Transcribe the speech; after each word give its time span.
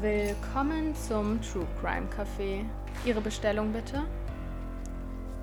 Willkommen 0.00 0.94
zum 0.94 1.42
True 1.42 1.66
Crime 1.78 2.06
Café. 2.08 2.64
Ihre 3.04 3.20
Bestellung 3.20 3.70
bitte? 3.70 4.02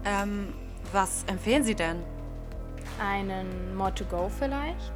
Ähm, 0.03 0.51
was 0.91 1.26
empfehlen 1.28 1.63
Sie 1.63 1.76
denn? 1.76 1.97
Einen 2.99 3.75
More 3.75 3.93
to 3.93 4.04
Go 4.05 4.31
vielleicht? 4.39 4.93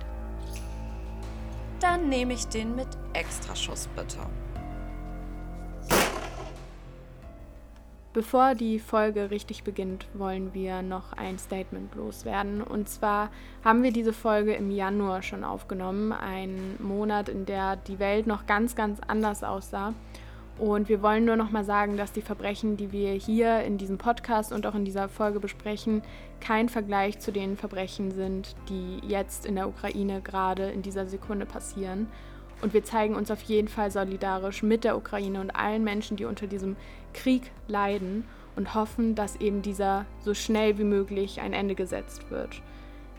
Dann 1.79 2.09
nehme 2.09 2.33
ich 2.33 2.47
den 2.47 2.75
mit 2.75 2.87
Extraschuss 3.13 3.87
bitte. 3.95 4.17
Bevor 8.13 8.55
die 8.55 8.79
Folge 8.79 9.31
richtig 9.31 9.63
beginnt, 9.63 10.05
wollen 10.13 10.53
wir 10.53 10.81
noch 10.81 11.13
ein 11.13 11.39
Statement 11.39 11.95
loswerden. 11.95 12.61
Und 12.61 12.89
zwar 12.89 13.29
haben 13.63 13.83
wir 13.83 13.93
diese 13.93 14.11
Folge 14.11 14.53
im 14.53 14.69
Januar 14.69 15.21
schon 15.21 15.45
aufgenommen, 15.45 16.11
ein 16.11 16.75
Monat, 16.79 17.29
in 17.29 17.45
der 17.45 17.77
die 17.77 17.99
Welt 17.99 18.27
noch 18.27 18.45
ganz, 18.47 18.75
ganz 18.75 18.99
anders 19.07 19.45
aussah. 19.45 19.93
Und 20.59 20.89
wir 20.89 21.01
wollen 21.01 21.23
nur 21.23 21.37
noch 21.37 21.51
mal 21.51 21.63
sagen, 21.63 21.95
dass 21.95 22.11
die 22.11 22.21
Verbrechen, 22.21 22.75
die 22.75 22.91
wir 22.91 23.13
hier 23.13 23.61
in 23.61 23.77
diesem 23.77 23.97
Podcast 23.97 24.51
und 24.51 24.67
auch 24.67 24.75
in 24.75 24.83
dieser 24.83 25.07
Folge 25.07 25.39
besprechen, 25.39 26.01
kein 26.41 26.67
Vergleich 26.67 27.17
zu 27.19 27.31
den 27.31 27.55
Verbrechen 27.55 28.11
sind, 28.11 28.57
die 28.67 28.99
jetzt 29.07 29.45
in 29.45 29.55
der 29.55 29.69
Ukraine 29.69 30.19
gerade 30.19 30.69
in 30.69 30.81
dieser 30.81 31.07
Sekunde 31.07 31.45
passieren. 31.45 32.07
Und 32.61 32.73
wir 32.73 32.83
zeigen 32.83 33.15
uns 33.15 33.31
auf 33.31 33.41
jeden 33.41 33.69
Fall 33.69 33.89
solidarisch 33.89 34.61
mit 34.61 34.83
der 34.83 34.95
Ukraine 34.97 35.41
und 35.41 35.55
allen 35.55 35.83
Menschen, 35.83 36.15
die 36.15 36.25
unter 36.25 36.45
diesem 36.45 36.75
Krieg 37.13 37.51
leiden 37.67 38.25
und 38.55 38.75
hoffen, 38.75 39.15
dass 39.15 39.35
eben 39.37 39.61
dieser 39.61 40.05
so 40.19 40.33
schnell 40.33 40.77
wie 40.77 40.83
möglich 40.83 41.41
ein 41.41 41.53
Ende 41.53 41.75
gesetzt 41.75 42.29
wird. 42.29 42.61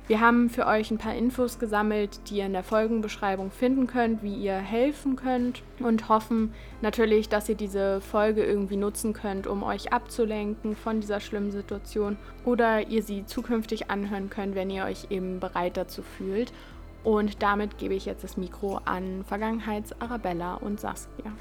Wir 0.09 0.20
haben 0.20 0.51
für 0.51 0.66
euch 0.66 0.91
ein 0.91 0.98
paar 0.98 1.15
Infos 1.15 1.60
gesammelt, 1.60 2.28
die 2.28 2.38
ihr 2.38 2.46
in 2.46 2.52
der 2.52 2.65
Folgenbeschreibung 2.65 3.52
finden 3.52 3.87
könnt, 3.87 4.23
wie 4.24 4.34
ihr 4.34 4.56
helfen 4.56 5.15
könnt 5.15 5.62
und 5.78 6.09
hoffen 6.09 6.52
natürlich, 6.80 7.29
dass 7.29 7.48
ihr 7.48 7.54
diese 7.54 8.01
Folge 8.01 8.45
irgendwie 8.45 8.76
nutzen 8.76 9.13
könnt, 9.13 9.46
um 9.46 9.63
euch 9.63 9.93
abzulenken 9.93 10.74
von 10.74 11.01
dieser 11.01 11.20
schlimmen 11.20 11.52
Situation 11.52 12.16
oder 12.45 12.88
ihr 12.88 13.04
sie 13.04 13.24
zukünftig 13.26 13.90
anhören 13.90 14.29
könnt, 14.29 14.57
wenn 14.57 14.70
ihr 14.70 14.85
euch 14.85 15.07
eben 15.10 15.38
bereit 15.38 15.76
dazu 15.76 16.02
fühlt. 16.02 16.52
Und 17.04 17.40
damit 17.43 17.79
gebe 17.79 17.95
ich 17.95 18.04
jetzt 18.04 18.24
das 18.24 18.37
Mikro 18.37 18.80
an 18.85 19.24
Vergangenheits-Arabella 19.24 20.54
und 20.54 20.80
Saskia. 20.80 21.32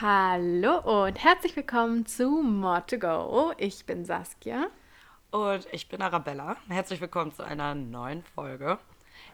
Hallo 0.00 1.06
und 1.06 1.16
herzlich 1.24 1.56
willkommen 1.56 2.06
zu 2.06 2.28
More 2.28 2.86
to 2.86 2.98
Go. 2.98 3.52
Ich 3.58 3.84
bin 3.84 4.04
Saskia. 4.04 4.68
Und 5.32 5.66
ich 5.72 5.88
bin 5.88 6.00
Arabella. 6.02 6.56
Herzlich 6.68 7.00
willkommen 7.00 7.34
zu 7.34 7.42
einer 7.42 7.74
neuen 7.74 8.22
Folge. 8.22 8.78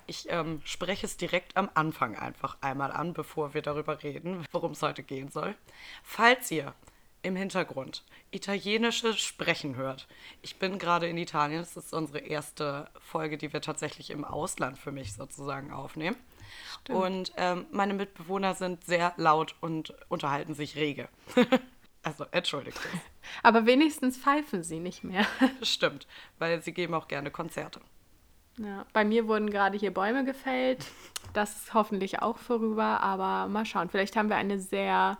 Ich 0.06 0.26
ähm, 0.30 0.62
spreche 0.64 1.04
es 1.04 1.18
direkt 1.18 1.54
am 1.58 1.68
Anfang 1.74 2.16
einfach 2.16 2.56
einmal 2.62 2.92
an, 2.92 3.12
bevor 3.12 3.52
wir 3.52 3.60
darüber 3.60 4.02
reden, 4.02 4.46
worum 4.52 4.72
es 4.72 4.80
heute 4.80 5.02
gehen 5.02 5.30
soll. 5.30 5.54
Falls 6.02 6.50
ihr 6.50 6.72
im 7.20 7.36
Hintergrund 7.36 8.02
italienisches 8.30 9.20
Sprechen 9.20 9.76
hört. 9.76 10.06
Ich 10.40 10.58
bin 10.58 10.78
gerade 10.78 11.08
in 11.08 11.18
Italien. 11.18 11.60
Das 11.60 11.76
ist 11.76 11.92
unsere 11.92 12.20
erste 12.20 12.88
Folge, 13.00 13.36
die 13.36 13.52
wir 13.52 13.60
tatsächlich 13.60 14.08
im 14.08 14.24
Ausland 14.24 14.78
für 14.78 14.92
mich 14.92 15.12
sozusagen 15.12 15.72
aufnehmen. 15.72 16.16
Stimmt. 16.84 16.98
Und 16.98 17.32
ähm, 17.38 17.66
meine 17.70 17.94
Mitbewohner 17.94 18.54
sind 18.54 18.84
sehr 18.84 19.14
laut 19.16 19.54
und 19.60 19.94
unterhalten 20.08 20.54
sich 20.54 20.76
rege. 20.76 21.08
also 22.02 22.26
entschuldigt. 22.30 22.78
Aber 23.42 23.64
wenigstens 23.64 24.18
pfeifen 24.18 24.62
sie 24.62 24.80
nicht 24.80 25.02
mehr. 25.02 25.26
Stimmt, 25.62 26.06
weil 26.38 26.62
sie 26.62 26.72
geben 26.72 26.92
auch 26.92 27.08
gerne 27.08 27.30
Konzerte. 27.30 27.80
Ja, 28.58 28.84
bei 28.92 29.04
mir 29.04 29.26
wurden 29.26 29.48
gerade 29.48 29.78
hier 29.78 29.92
Bäume 29.92 30.24
gefällt. 30.24 30.86
Das 31.32 31.56
ist 31.56 31.74
hoffentlich 31.74 32.20
auch 32.20 32.36
vorüber, 32.36 33.00
aber 33.00 33.48
mal 33.48 33.64
schauen. 33.64 33.88
Vielleicht 33.88 34.14
haben 34.14 34.28
wir 34.28 34.36
eine 34.36 34.60
sehr 34.60 35.18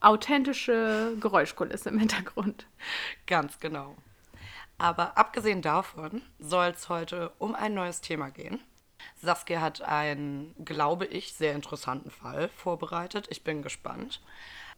authentische 0.00 1.16
Geräuschkulisse 1.20 1.88
im 1.88 2.00
Hintergrund. 2.00 2.66
Ganz 3.26 3.60
genau. 3.60 3.96
Aber 4.76 5.16
abgesehen 5.16 5.62
davon 5.62 6.20
soll 6.38 6.66
es 6.66 6.88
heute 6.88 7.32
um 7.38 7.54
ein 7.54 7.74
neues 7.74 8.00
Thema 8.00 8.30
gehen. 8.30 8.60
Saskia 9.16 9.60
hat 9.60 9.82
einen, 9.82 10.54
glaube 10.64 11.06
ich, 11.06 11.32
sehr 11.32 11.54
interessanten 11.54 12.10
Fall 12.10 12.48
vorbereitet. 12.48 13.26
Ich 13.30 13.44
bin 13.44 13.62
gespannt 13.62 14.20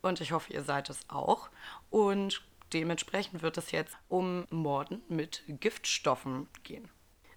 und 0.03 0.21
ich 0.21 0.32
hoffe, 0.32 0.53
ihr 0.53 0.62
seid 0.62 0.91
es 0.91 1.00
auch. 1.09 1.49
Und 1.91 2.43
dementsprechend 2.72 3.43
wird 3.43 3.59
es 3.59 3.72
jetzt 3.72 3.97
um 4.09 4.47
Morden 4.50 5.03
mit 5.09 5.43
Giftstoffen 5.49 6.49
gehen. 6.62 6.88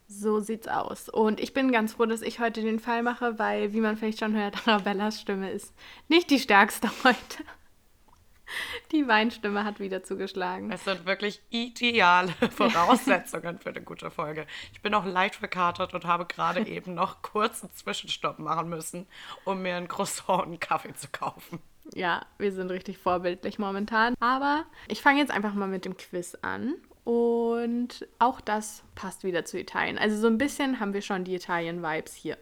So 0.08 0.42
sieht's 0.42 0.68
aus. 0.68 1.08
Und 1.08 1.40
ich 1.40 1.54
bin 1.54 1.72
ganz 1.72 1.94
froh, 1.94 2.06
dass 2.06 2.22
ich 2.22 2.40
heute 2.40 2.62
den 2.62 2.80
Fall 2.80 3.02
mache, 3.02 3.40
weil, 3.40 3.72
wie 3.72 3.80
man 3.80 3.96
vielleicht 3.96 4.20
schon 4.20 4.36
hört, 4.36 4.56
Arabellas 4.68 5.22
Stimme 5.22 5.50
ist 5.50 5.74
nicht 6.10 6.30
die 6.30 6.40
stärkste 6.40 6.90
heute. 7.04 7.44
Die 8.92 9.08
Weinstimme 9.08 9.64
hat 9.64 9.80
wieder 9.80 10.04
zugeschlagen. 10.04 10.72
Es 10.72 10.84
sind 10.84 11.06
wirklich 11.06 11.42
ideale 11.50 12.32
Voraussetzungen 12.56 13.60
für 13.60 13.70
eine 13.70 13.82
gute 13.82 14.12
Folge. 14.12 14.46
Ich 14.74 14.82
bin 14.82 14.94
auch 14.94 15.06
leicht 15.06 15.36
verkatert 15.36 15.94
und 15.94 16.06
habe 16.06 16.26
gerade 16.26 16.62
eben 16.68 16.94
noch 16.94 17.22
kurz 17.22 17.64
einen 17.64 17.74
Zwischenstopp 17.74 18.40
machen 18.40 18.70
müssen, 18.70 19.08
um 19.46 19.62
mir 19.62 19.76
ein 19.76 19.88
Croissant 19.88 20.44
und 20.44 20.48
einen 20.50 20.60
Kaffee 20.60 20.94
zu 20.94 21.08
kaufen. 21.12 21.60
Ja, 21.94 22.26
wir 22.38 22.52
sind 22.52 22.72
richtig 22.72 22.98
vorbildlich 22.98 23.60
momentan. 23.60 24.16
Aber 24.20 24.66
ich 24.88 25.02
fange 25.02 25.20
jetzt 25.20 25.32
einfach 25.32 25.54
mal 25.54 25.68
mit 25.68 25.86
dem 25.86 25.98
Quiz 25.98 26.38
an. 26.42 26.76
Und 27.04 28.08
auch 28.20 28.42
das 28.42 28.84
passt 28.94 29.24
wieder 29.24 29.44
zu 29.44 29.60
Italien. 29.60 29.98
Also 29.98 30.18
so 30.18 30.28
ein 30.28 30.38
bisschen 30.38 30.80
haben 30.80 30.94
wir 30.94 31.02
schon 31.02 31.24
die 31.24 31.36
Italien-Vibes 31.36 32.14
hier. 32.14 32.38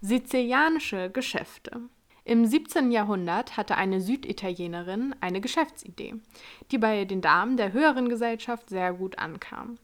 Sizilianische 0.00 1.10
Geschäfte. 1.10 1.80
Im 2.26 2.44
17. 2.44 2.90
Jahrhundert 2.90 3.56
hatte 3.56 3.76
eine 3.76 4.00
Süditalienerin 4.00 5.14
eine 5.20 5.40
Geschäftsidee, 5.40 6.16
die 6.72 6.78
bei 6.78 7.04
den 7.04 7.20
Damen 7.20 7.56
der 7.56 7.72
höheren 7.72 8.08
Gesellschaft 8.08 8.68
sehr 8.68 8.94
gut 8.94 9.16
ankam. 9.20 9.78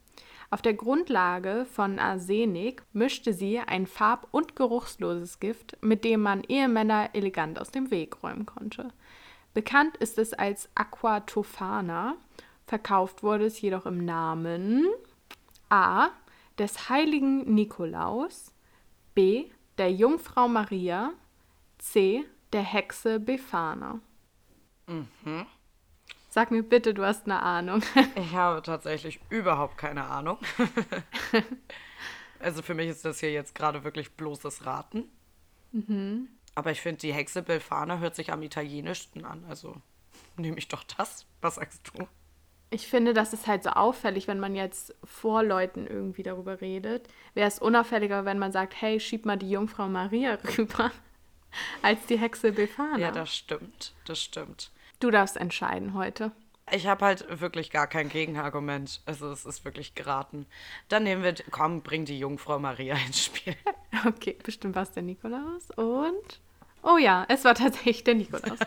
Auf 0.50 0.60
der 0.60 0.74
Grundlage 0.74 1.66
von 1.72 2.00
Arsenik 2.00 2.82
mischte 2.92 3.32
sie 3.32 3.60
ein 3.60 3.86
farb- 3.86 4.26
und 4.32 4.56
geruchsloses 4.56 5.38
Gift, 5.38 5.78
mit 5.82 6.02
dem 6.02 6.22
man 6.22 6.42
Ehemänner 6.42 7.10
elegant 7.12 7.60
aus 7.60 7.70
dem 7.70 7.92
Weg 7.92 8.24
räumen 8.24 8.44
konnte. 8.44 8.88
Bekannt 9.54 9.96
ist 9.98 10.18
es 10.18 10.34
als 10.34 10.68
Aquatofana, 10.74 12.16
verkauft 12.66 13.22
wurde 13.22 13.44
es 13.44 13.60
jedoch 13.60 13.86
im 13.86 14.04
Namen 14.04 14.88
A. 15.68 16.08
des 16.58 16.88
heiligen 16.88 17.54
Nikolaus, 17.54 18.52
B. 19.14 19.44
der 19.78 19.92
Jungfrau 19.92 20.48
Maria, 20.48 21.12
C. 21.78 22.24
Der 22.52 22.62
Hexe 22.62 23.18
Befana. 23.18 24.00
Mhm. 24.86 25.46
Sag 26.28 26.50
mir 26.50 26.62
bitte, 26.62 26.94
du 26.94 27.04
hast 27.04 27.26
eine 27.26 27.40
Ahnung. 27.40 27.82
Ich 28.14 28.34
habe 28.34 28.62
tatsächlich 28.62 29.20
überhaupt 29.30 29.78
keine 29.78 30.04
Ahnung. 30.04 30.38
also 32.40 32.62
für 32.62 32.74
mich 32.74 32.88
ist 32.88 33.04
das 33.04 33.20
hier 33.20 33.32
jetzt 33.32 33.54
gerade 33.54 33.84
wirklich 33.84 34.12
bloßes 34.12 34.66
Raten. 34.66 35.04
Mhm. 35.72 36.28
Aber 36.54 36.70
ich 36.70 36.80
finde, 36.80 37.00
die 37.00 37.12
Hexe 37.12 37.42
Befana 37.42 37.98
hört 37.98 38.14
sich 38.14 38.32
am 38.32 38.42
italienischsten 38.42 39.24
an. 39.24 39.44
Also 39.48 39.76
nehme 40.36 40.58
ich 40.58 40.68
doch 40.68 40.84
das. 40.84 41.26
Was 41.40 41.54
sagst 41.56 41.90
du? 41.94 42.06
Ich 42.70 42.86
finde, 42.86 43.12
das 43.12 43.34
ist 43.34 43.46
halt 43.46 43.62
so 43.62 43.70
auffällig, 43.70 44.28
wenn 44.28 44.40
man 44.40 44.54
jetzt 44.54 44.94
vor 45.04 45.42
Leuten 45.42 45.86
irgendwie 45.86 46.22
darüber 46.22 46.62
redet. 46.62 47.08
Wäre 47.34 47.48
es 47.48 47.58
unauffälliger, 47.58 48.24
wenn 48.24 48.38
man 48.38 48.52
sagt, 48.52 48.80
hey, 48.80 49.00
schieb 49.00 49.26
mal 49.26 49.36
die 49.36 49.50
Jungfrau 49.50 49.88
Maria 49.88 50.38
rüber 50.58 50.90
als 51.82 52.06
die 52.06 52.18
Hexe 52.18 52.52
Befana. 52.52 52.98
Ja, 52.98 53.10
das 53.10 53.34
stimmt. 53.34 53.92
Das 54.06 54.20
stimmt. 54.20 54.70
Du 55.00 55.10
darfst 55.10 55.36
entscheiden 55.36 55.94
heute. 55.94 56.32
Ich 56.70 56.86
habe 56.86 57.04
halt 57.04 57.40
wirklich 57.40 57.70
gar 57.70 57.86
kein 57.86 58.08
Gegenargument. 58.08 59.02
Also 59.04 59.30
es 59.30 59.44
ist 59.44 59.64
wirklich 59.64 59.94
geraten. 59.94 60.46
Dann 60.88 61.02
nehmen 61.02 61.22
wir, 61.22 61.34
komm, 61.50 61.82
bring 61.82 62.04
die 62.04 62.18
Jungfrau 62.18 62.58
Maria 62.58 62.96
ins 63.06 63.24
Spiel. 63.24 63.56
Okay, 64.04 64.36
bestimmt 64.42 64.74
war 64.74 64.82
es 64.82 64.90
der 64.90 65.04
Nikolaus. 65.04 65.70
Und, 65.76 66.40
oh 66.82 66.96
ja, 66.96 67.24
es 67.28 67.44
war 67.44 67.54
tatsächlich 67.54 68.02
der 68.02 68.14
Nikolaus. 68.14 68.58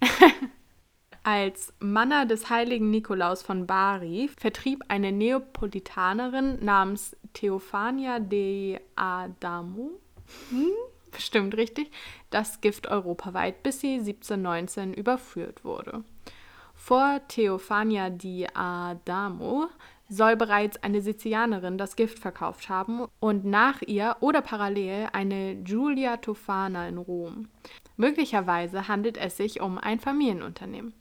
Als 1.22 1.72
Manner 1.78 2.26
des 2.26 2.50
heiligen 2.50 2.90
Nikolaus 2.90 3.42
von 3.42 3.66
Bari 3.68 4.30
vertrieb 4.36 4.84
eine 4.88 5.12
Neapolitanerin 5.12 6.64
namens 6.64 7.14
Theophania 7.34 8.18
de 8.18 8.80
Adamo 8.96 10.00
hm? 10.50 10.72
Bestimmt 11.18 11.56
richtig, 11.56 11.90
das 12.30 12.60
Gift 12.60 12.86
europaweit, 12.86 13.62
bis 13.62 13.80
sie 13.80 13.94
1719 13.94 14.94
überführt 14.94 15.64
wurde. 15.64 16.04
Vor 16.74 17.20
Theophania 17.26 18.08
di 18.08 18.46
Adamo 18.54 19.66
soll 20.08 20.36
bereits 20.36 20.82
eine 20.82 21.02
Sizilianerin 21.02 21.76
das 21.76 21.96
Gift 21.96 22.18
verkauft 22.18 22.68
haben 22.68 23.06
und 23.20 23.44
nach 23.44 23.82
ihr 23.82 24.16
oder 24.20 24.40
parallel 24.40 25.08
eine 25.12 25.56
Giulia 25.56 26.18
Tofana 26.18 26.88
in 26.88 26.98
Rom. 26.98 27.48
Möglicherweise 27.96 28.88
handelt 28.88 29.18
es 29.18 29.36
sich 29.36 29.60
um 29.60 29.76
ein 29.76 30.00
Familienunternehmen. 30.00 30.94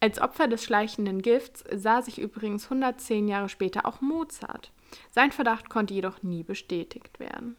Als 0.00 0.20
Opfer 0.20 0.48
des 0.48 0.64
schleichenden 0.64 1.22
Gifts 1.22 1.62
sah 1.72 2.02
sich 2.02 2.18
übrigens 2.18 2.64
110 2.64 3.28
Jahre 3.28 3.48
später 3.48 3.84
auch 3.84 4.00
Mozart. 4.00 4.72
Sein 5.10 5.30
Verdacht 5.30 5.68
konnte 5.68 5.94
jedoch 5.94 6.22
nie 6.22 6.42
bestätigt 6.42 7.20
werden. 7.20 7.56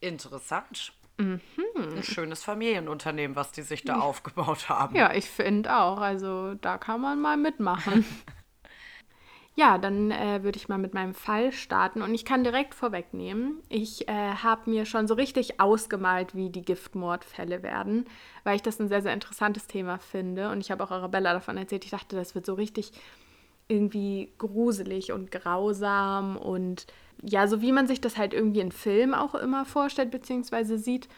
Interessant. 0.00 0.92
Mhm. 1.18 1.40
Ein 1.76 2.02
schönes 2.02 2.42
Familienunternehmen, 2.42 3.36
was 3.36 3.52
die 3.52 3.62
sich 3.62 3.84
da 3.84 3.98
aufgebaut 4.00 4.68
haben. 4.68 4.96
Ja, 4.96 5.14
ich 5.14 5.28
finde 5.28 5.76
auch. 5.76 5.98
Also 5.98 6.54
da 6.54 6.78
kann 6.78 7.00
man 7.00 7.20
mal 7.20 7.36
mitmachen. 7.36 8.04
ja, 9.54 9.78
dann 9.78 10.10
äh, 10.10 10.42
würde 10.42 10.56
ich 10.56 10.68
mal 10.68 10.78
mit 10.78 10.94
meinem 10.94 11.14
Fall 11.14 11.52
starten 11.52 12.02
und 12.02 12.14
ich 12.14 12.24
kann 12.24 12.42
direkt 12.44 12.74
vorwegnehmen, 12.74 13.62
ich 13.68 14.08
äh, 14.08 14.12
habe 14.12 14.70
mir 14.70 14.86
schon 14.86 15.06
so 15.06 15.14
richtig 15.14 15.60
ausgemalt, 15.60 16.34
wie 16.34 16.48
die 16.48 16.62
Giftmordfälle 16.62 17.62
werden, 17.62 18.06
weil 18.44 18.56
ich 18.56 18.62
das 18.62 18.80
ein 18.80 18.88
sehr, 18.88 19.02
sehr 19.02 19.12
interessantes 19.12 19.66
Thema 19.66 19.98
finde 19.98 20.50
und 20.50 20.60
ich 20.60 20.70
habe 20.70 20.82
auch 20.82 20.90
Arabella 20.90 21.34
davon 21.34 21.58
erzählt. 21.58 21.84
Ich 21.84 21.90
dachte, 21.90 22.16
das 22.16 22.34
wird 22.34 22.46
so 22.46 22.54
richtig 22.54 22.92
irgendwie 23.68 24.32
gruselig 24.38 25.12
und 25.12 25.30
grausam 25.30 26.36
und 26.36 26.86
ja, 27.22 27.46
so 27.46 27.62
wie 27.62 27.72
man 27.72 27.86
sich 27.86 28.00
das 28.00 28.16
halt 28.18 28.34
irgendwie 28.34 28.60
in 28.60 28.72
Filmen 28.72 29.14
auch 29.14 29.34
immer 29.34 29.64
vorstellt 29.64 30.10
bzw. 30.10 30.76
sieht. 30.76 31.08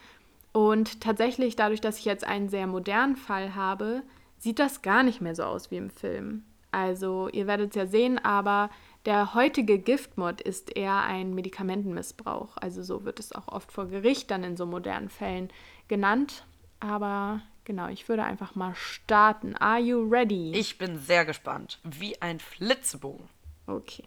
Und 0.53 1.01
tatsächlich, 1.01 1.55
dadurch, 1.55 1.81
dass 1.81 1.99
ich 1.99 2.05
jetzt 2.05 2.25
einen 2.25 2.47
sehr 2.47 2.67
modernen 2.67 3.17
Fall 3.17 3.55
habe, 3.55 4.03
sieht 4.37 4.59
das 4.59 4.81
gar 4.81 5.03
nicht 5.03 5.19
mehr 5.19 5.35
so 5.35 5.43
aus 5.43 5.71
wie 5.71 5.77
im 5.77 5.89
Film. 5.89 6.43
Also, 6.71 7.29
ihr 7.29 7.47
werdet 7.47 7.71
es 7.71 7.75
ja 7.75 7.87
sehen, 7.87 8.23
aber 8.23 8.69
der 9.05 9.33
heutige 9.33 9.79
Giftmord 9.79 10.41
ist 10.41 10.75
eher 10.75 11.01
ein 11.03 11.33
Medikamentenmissbrauch. 11.33 12.57
Also, 12.57 12.83
so 12.83 13.03
wird 13.03 13.19
es 13.19 13.33
auch 13.33 13.47
oft 13.47 13.71
vor 13.71 13.87
Gericht 13.87 14.29
dann 14.31 14.43
in 14.43 14.55
so 14.55 14.65
modernen 14.65 15.09
Fällen 15.09 15.49
genannt. 15.87 16.45
Aber 16.79 17.41
genau, 17.63 17.87
ich 17.87 18.07
würde 18.07 18.23
einfach 18.23 18.55
mal 18.55 18.75
starten. 18.75 19.55
Are 19.55 19.79
you 19.79 20.07
ready? 20.07 20.51
Ich 20.53 20.77
bin 20.77 20.99
sehr 20.99 21.25
gespannt. 21.25 21.79
Wie 21.83 22.21
ein 22.21 22.39
Flitzebogen. 22.39 23.27
Okay. 23.67 24.03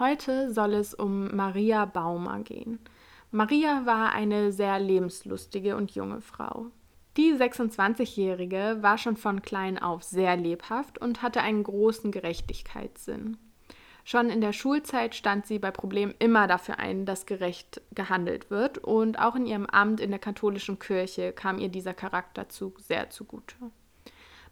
Heute 0.00 0.50
soll 0.50 0.72
es 0.72 0.94
um 0.94 1.36
Maria 1.36 1.84
Baumer 1.84 2.40
gehen. 2.40 2.78
Maria 3.32 3.84
war 3.84 4.14
eine 4.14 4.50
sehr 4.50 4.80
lebenslustige 4.80 5.76
und 5.76 5.90
junge 5.90 6.22
Frau. 6.22 6.68
Die 7.18 7.34
26-Jährige 7.34 8.78
war 8.80 8.96
schon 8.96 9.18
von 9.18 9.42
klein 9.42 9.78
auf 9.78 10.02
sehr 10.02 10.38
lebhaft 10.38 10.98
und 10.98 11.20
hatte 11.20 11.42
einen 11.42 11.64
großen 11.64 12.12
Gerechtigkeitssinn. 12.12 13.36
Schon 14.02 14.30
in 14.30 14.40
der 14.40 14.54
Schulzeit 14.54 15.14
stand 15.14 15.44
sie 15.44 15.58
bei 15.58 15.70
Problemen 15.70 16.14
immer 16.18 16.46
dafür 16.46 16.78
ein, 16.78 17.04
dass 17.04 17.26
gerecht 17.26 17.82
gehandelt 17.94 18.50
wird, 18.50 18.78
und 18.78 19.18
auch 19.18 19.34
in 19.34 19.44
ihrem 19.44 19.66
Amt 19.66 20.00
in 20.00 20.08
der 20.08 20.18
katholischen 20.18 20.78
Kirche 20.78 21.32
kam 21.32 21.58
ihr 21.58 21.68
dieser 21.68 21.92
Charakterzug 21.92 22.80
sehr 22.80 23.10
zugute. 23.10 23.54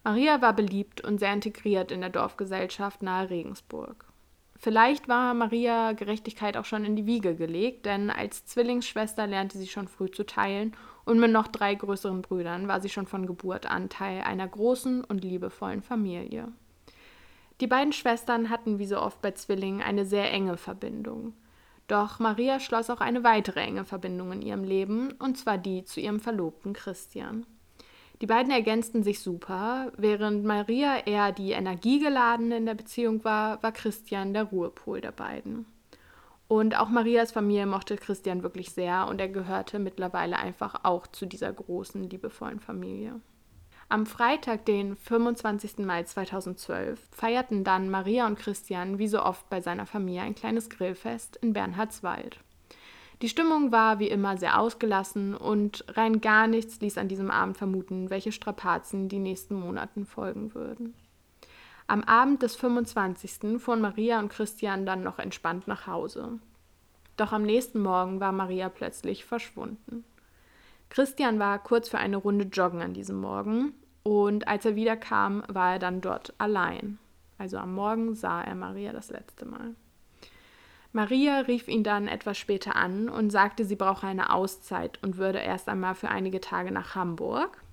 Maria 0.03 0.43
war 0.43 0.53
beliebt 0.53 1.01
und 1.01 1.17
sehr 1.17 1.33
integriert 1.33 1.91
in 1.91 2.01
der 2.01 2.11
Dorfgesellschaft 2.11 3.01
nahe 3.01 3.31
Regensburg. 3.31 4.08
Vielleicht 4.61 5.07
war 5.07 5.33
Maria 5.33 5.93
Gerechtigkeit 5.93 6.57
auch 6.57 6.65
schon 6.65 6.83
in 6.83 6.97
die 6.97 7.05
Wiege 7.05 7.33
gelegt, 7.33 7.85
denn 7.85 8.09
als 8.09 8.45
Zwillingsschwester 8.45 9.25
lernte 9.25 9.57
sie 9.57 9.69
schon 9.69 9.87
früh 9.87 10.11
zu 10.11 10.25
teilen 10.25 10.73
und 11.05 11.17
mit 11.17 11.31
noch 11.31 11.47
drei 11.47 11.75
größeren 11.75 12.21
Brüdern 12.21 12.67
war 12.67 12.81
sie 12.81 12.89
schon 12.89 13.07
von 13.07 13.25
Geburt 13.25 13.71
an 13.71 13.87
Teil 13.87 14.21
einer 14.21 14.45
großen 14.45 15.05
und 15.05 15.23
liebevollen 15.23 15.81
Familie. 15.81 16.49
Die 17.61 17.67
beiden 17.67 17.93
Schwestern 17.93 18.49
hatten 18.49 18.79
wie 18.79 18.85
so 18.85 18.99
oft 18.99 19.21
bei 19.21 19.31
Zwillingen 19.31 19.81
eine 19.81 20.03
sehr 20.03 20.29
enge 20.29 20.57
Verbindung. 20.57 21.33
Doch 21.87 22.19
Maria 22.19 22.59
schloss 22.59 22.89
auch 22.89 22.99
eine 22.99 23.23
weitere 23.23 23.61
enge 23.61 23.85
Verbindung 23.85 24.33
in 24.33 24.41
ihrem 24.41 24.65
Leben, 24.65 25.13
und 25.19 25.37
zwar 25.37 25.57
die 25.57 25.85
zu 25.85 26.01
ihrem 26.01 26.19
Verlobten 26.19 26.73
Christian. 26.73 27.45
Die 28.21 28.27
beiden 28.27 28.51
ergänzten 28.51 29.01
sich 29.03 29.21
super. 29.21 29.91
Während 29.95 30.43
Maria 30.43 31.05
eher 31.05 31.31
die 31.31 31.51
Energiegeladene 31.51 32.57
in 32.57 32.65
der 32.65 32.73
Beziehung 32.75 33.23
war, 33.23 33.63
war 33.63 33.71
Christian 33.71 34.33
der 34.33 34.43
Ruhepol 34.43 34.99
der 34.99 35.13
beiden. 35.13 35.65
Und 36.49 36.75
auch 36.75 36.89
Marias 36.89 37.31
Familie 37.31 37.65
mochte 37.65 37.95
Christian 37.95 38.43
wirklich 38.43 38.71
sehr 38.71 39.07
und 39.07 39.21
er 39.21 39.29
gehörte 39.29 39.79
mittlerweile 39.79 40.37
einfach 40.37 40.83
auch 40.83 41.07
zu 41.07 41.27
dieser 41.27 41.53
großen, 41.53 42.09
liebevollen 42.09 42.59
Familie. 42.59 43.21
Am 43.87 44.05
Freitag, 44.05 44.65
den 44.65 44.97
25. 44.97 45.79
Mai 45.79 46.03
2012, 46.03 46.99
feierten 47.11 47.63
dann 47.63 47.89
Maria 47.89 48.27
und 48.27 48.37
Christian 48.37 48.99
wie 48.99 49.07
so 49.07 49.23
oft 49.23 49.49
bei 49.49 49.61
seiner 49.61 49.85
Familie 49.85 50.21
ein 50.21 50.35
kleines 50.35 50.69
Grillfest 50.69 51.37
in 51.37 51.53
Bernhardswald. 51.53 52.39
Die 53.21 53.29
Stimmung 53.29 53.73
war 53.73 53.99
wie 53.99 54.07
immer 54.07 54.37
sehr 54.37 54.59
ausgelassen 54.59 55.35
und 55.35 55.83
rein 55.89 56.21
gar 56.21 56.47
nichts 56.47 56.79
ließ 56.79 56.97
an 56.97 57.09
diesem 57.09 57.29
Abend 57.29 57.57
vermuten, 57.57 58.09
welche 58.09 58.31
Strapazen 58.31 59.09
die 59.09 59.19
nächsten 59.19 59.55
Monaten 59.55 60.05
folgen 60.05 60.53
würden. 60.55 60.93
Am 61.87 62.03
Abend 62.03 62.43
des 62.43 62.55
25. 62.55 63.59
fuhren 63.59 63.81
Maria 63.81 64.19
und 64.19 64.29
Christian 64.29 64.85
dann 64.85 65.03
noch 65.03 65.19
entspannt 65.19 65.67
nach 65.67 65.85
Hause. 65.85 66.39
Doch 67.17 67.33
am 67.33 67.43
nächsten 67.43 67.81
Morgen 67.81 68.21
war 68.21 68.31
Maria 68.31 68.69
plötzlich 68.69 69.25
verschwunden. 69.25 70.05
Christian 70.89 71.39
war 71.39 71.59
kurz 71.59 71.89
für 71.89 71.97
eine 71.97 72.17
Runde 72.17 72.45
joggen 72.45 72.81
an 72.81 72.93
diesem 72.93 73.19
Morgen 73.19 73.73
und 74.03 74.47
als 74.47 74.65
er 74.65 74.75
wiederkam, 74.75 75.43
war 75.49 75.73
er 75.73 75.79
dann 75.79 75.99
dort 75.99 76.33
allein. 76.37 76.99
Also 77.37 77.57
am 77.57 77.73
Morgen 77.73 78.15
sah 78.15 78.41
er 78.41 78.55
Maria 78.55 78.93
das 78.93 79.09
letzte 79.09 79.45
Mal. 79.45 79.75
Maria 80.91 81.41
rief 81.41 81.67
ihn 81.67 81.83
dann 81.83 82.07
etwas 82.07 82.37
später 82.37 82.75
an 82.75 83.09
und 83.09 83.29
sagte, 83.29 83.63
sie 83.63 83.75
brauche 83.75 84.07
eine 84.07 84.33
Auszeit 84.33 84.97
und 85.03 85.17
würde 85.17 85.37
erst 85.37 85.69
einmal 85.69 85.93
für 85.93 86.09
einige 86.09 86.41
Tage 86.41 86.71
nach 86.71 86.95
Hamburg. 86.95 87.63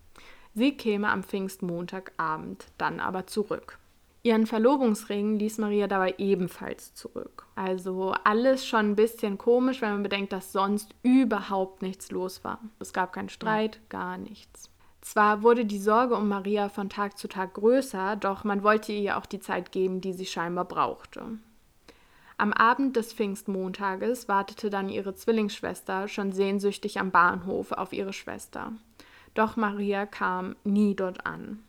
Sie 0.55 0.77
käme 0.77 1.09
am 1.09 1.23
Pfingstmontagabend 1.23 2.67
dann 2.79 3.01
aber 3.01 3.27
zurück. 3.27 3.79
Ihren 4.23 4.47
Verlobungsring 4.47 5.39
ließ 5.39 5.59
Maria 5.59 5.87
dabei 5.87 6.17
ebenfalls 6.19 6.95
zurück. 6.95 7.47
Also 7.55 8.13
alles 8.25 8.67
schon 8.67 8.91
ein 8.91 8.97
bisschen 8.97 9.39
komisch, 9.39 9.81
wenn 9.81 9.93
man 9.93 10.03
bedenkt, 10.03 10.33
dass 10.33 10.51
sonst 10.53 10.95
überhaupt 11.03 11.81
nichts 11.81 12.11
los 12.11 12.43
war. 12.43 12.59
Es 12.81 12.93
gab 12.93 13.13
keinen 13.13 13.29
Streit, 13.29 13.79
gar 13.89 14.19
nichts. 14.19 14.69
Zwar 15.01 15.45
wurde 15.45 15.65
die 15.65 15.79
Sorge 15.79 16.17
um 16.17 16.29
Maria 16.29 16.69
von 16.69 16.91
Tag 16.91 17.17
zu 17.17 17.29
Tag 17.29 17.55
größer, 17.55 18.17
doch 18.17 18.43
man 18.43 18.65
wollte 18.65 18.93
ihr 18.93 19.17
auch 19.17 19.27
die 19.27 19.39
Zeit 19.39 19.71
geben, 19.71 20.01
die 20.01 20.13
sie 20.13 20.27
scheinbar 20.27 20.65
brauchte. 20.65 21.39
Am 22.39 22.53
Abend 22.53 22.97
des 22.97 23.15
Pfingstmontages 23.15 24.29
wartete 24.29 24.69
dann 24.69 24.91
ihre 24.91 25.15
Zwillingsschwester 25.15 26.07
schon 26.07 26.33
sehnsüchtig 26.33 27.01
am 27.01 27.11
Bahnhof 27.11 27.73
auf 27.73 27.95
ihre 27.95 28.13
Schwester. 28.13 28.73
Doch 29.33 29.57
Maria 29.57 30.05
kam 30.05 30.55
nie 30.63 30.95
dort 30.95 31.25
an. 31.25 31.63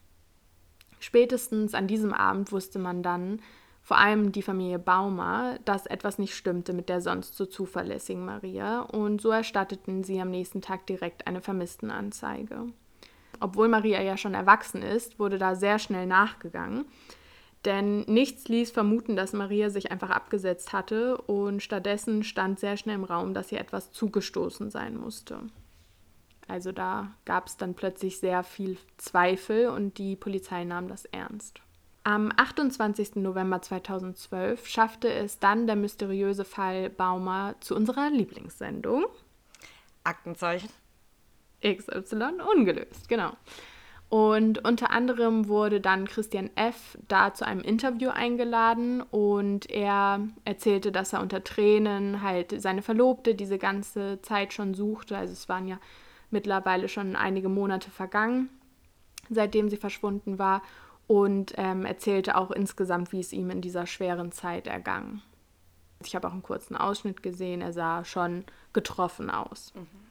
Spätestens 1.00 1.74
an 1.74 1.88
diesem 1.88 2.14
Abend 2.14 2.52
wusste 2.52 2.80
man 2.80 3.02
dann, 3.02 3.40
vor 3.82 3.98
allem 3.98 4.34
die 4.34 4.42
Familie 4.42 4.80
Baumer, 4.80 5.60
dass 5.64 5.86
etwas 5.86 6.20
nicht 6.20 6.36
stimmte 6.36 6.74
mit 6.74 6.90
der 6.90 7.00
sonst 7.00 7.38
so 7.38 7.46
zuverlässigen 7.46 8.26
Maria, 8.26 8.82
und 8.82 9.22
so 9.22 9.30
erstatteten 9.30 10.04
sie 10.04 10.20
am 10.20 10.30
nächsten 10.30 10.62
Tag 10.62 10.86
direkt 10.88 11.28
eine 11.28 11.40
Vermisstenanzeige. 11.40 12.66
Obwohl 13.40 13.70
Maria 13.70 14.02
ja 14.02 14.18
schon 14.18 14.34
erwachsen 14.34 14.82
ist, 14.82 15.20
wurde 15.20 15.38
da 15.38 15.56
sehr 15.56 15.80
schnell 15.80 16.08
nachgegangen, 16.08 16.84
denn 17.68 18.00
nichts 18.08 18.48
ließ 18.48 18.72
vermuten, 18.72 19.16
dass 19.16 19.34
Maria 19.34 19.70
sich 19.70 19.92
einfach 19.92 20.10
abgesetzt 20.10 20.74
hatte 20.74 21.18
und 21.18 21.62
stattdessen 21.62 22.24
stand 22.24 22.60
sehr 22.60 22.78
schnell 22.78 22.96
im 22.96 23.04
Raum, 23.04 23.34
dass 23.34 23.52
ihr 23.52 23.60
etwas 23.60 23.92
zugestoßen 23.92 24.72
sein 24.72 24.98
musste. 24.98 25.42
Also 26.48 26.72
da 26.72 27.12
gab 27.26 27.48
es 27.48 27.58
dann 27.58 27.74
plötzlich 27.76 28.20
sehr 28.20 28.44
viel 28.44 28.78
Zweifel 28.96 29.68
und 29.68 29.98
die 29.98 30.16
Polizei 30.16 30.64
nahm 30.64 30.88
das 30.88 31.04
ernst. 31.06 31.60
Am 32.04 32.32
28. 32.38 33.18
November 33.18 33.62
2012 33.62 34.66
schaffte 34.66 35.12
es 35.12 35.40
dann 35.40 35.68
der 35.68 35.76
mysteriöse 35.76 36.46
Fall 36.46 36.90
Baumer 36.90 37.56
zu 37.60 37.76
unserer 37.76 38.10
Lieblingssendung. 38.10 39.08
Aktenzeichen. 40.06 40.70
XY 41.62 42.38
ungelöst, 42.56 43.10
genau. 43.10 43.34
Und 44.10 44.64
unter 44.66 44.92
anderem 44.92 45.50
wurde 45.50 45.82
dann 45.82 46.08
Christian 46.08 46.50
F. 46.56 46.98
da 47.10 47.34
zu 47.34 47.46
einem 47.46 47.60
Interview 47.60 48.10
eingeladen 48.10 49.02
und 49.02 49.70
er 49.70 50.22
erzählte, 50.46 50.94
dass 50.94 51.12
er 51.12 51.22
unter 51.22 51.44
Tränen 51.44 52.22
halt 52.22 52.62
seine 52.62 52.82
Verlobte 52.82 53.36
diese 53.36 53.58
ganze 53.58 54.22
Zeit 54.22 54.54
schon 54.54 54.74
suchte. 54.76 55.18
Also 55.18 55.34
es 55.34 55.50
waren 55.50 55.68
ja 55.68 55.78
mittlerweile 56.32 56.88
schon 56.88 57.18
einige 57.18 57.50
Monate 57.50 57.92
vergangen, 57.92 58.50
seitdem 59.30 59.70
sie 59.70 59.78
verschwunden 59.78 60.40
war 60.40 60.62
und 61.08 61.54
ähm, 61.58 61.84
erzählte 61.86 62.38
auch 62.38 62.52
insgesamt, 62.52 63.12
wie 63.12 63.20
es 63.20 63.34
ihm 63.34 63.50
in 63.50 63.60
dieser 63.60 63.86
schweren 63.88 64.32
Zeit 64.32 64.68
ergangen. 64.68 65.22
Ich 66.04 66.16
habe 66.16 66.28
auch 66.28 66.34
einen 66.34 66.44
kurzen 66.44 66.78
Ausschnitt 66.78 67.24
gesehen, 67.24 67.60
er 67.60 67.74
sah 67.74 68.06
schon 68.06 68.46
getroffen 68.72 69.30
aus. 69.30 69.74
Mhm. 69.76 70.07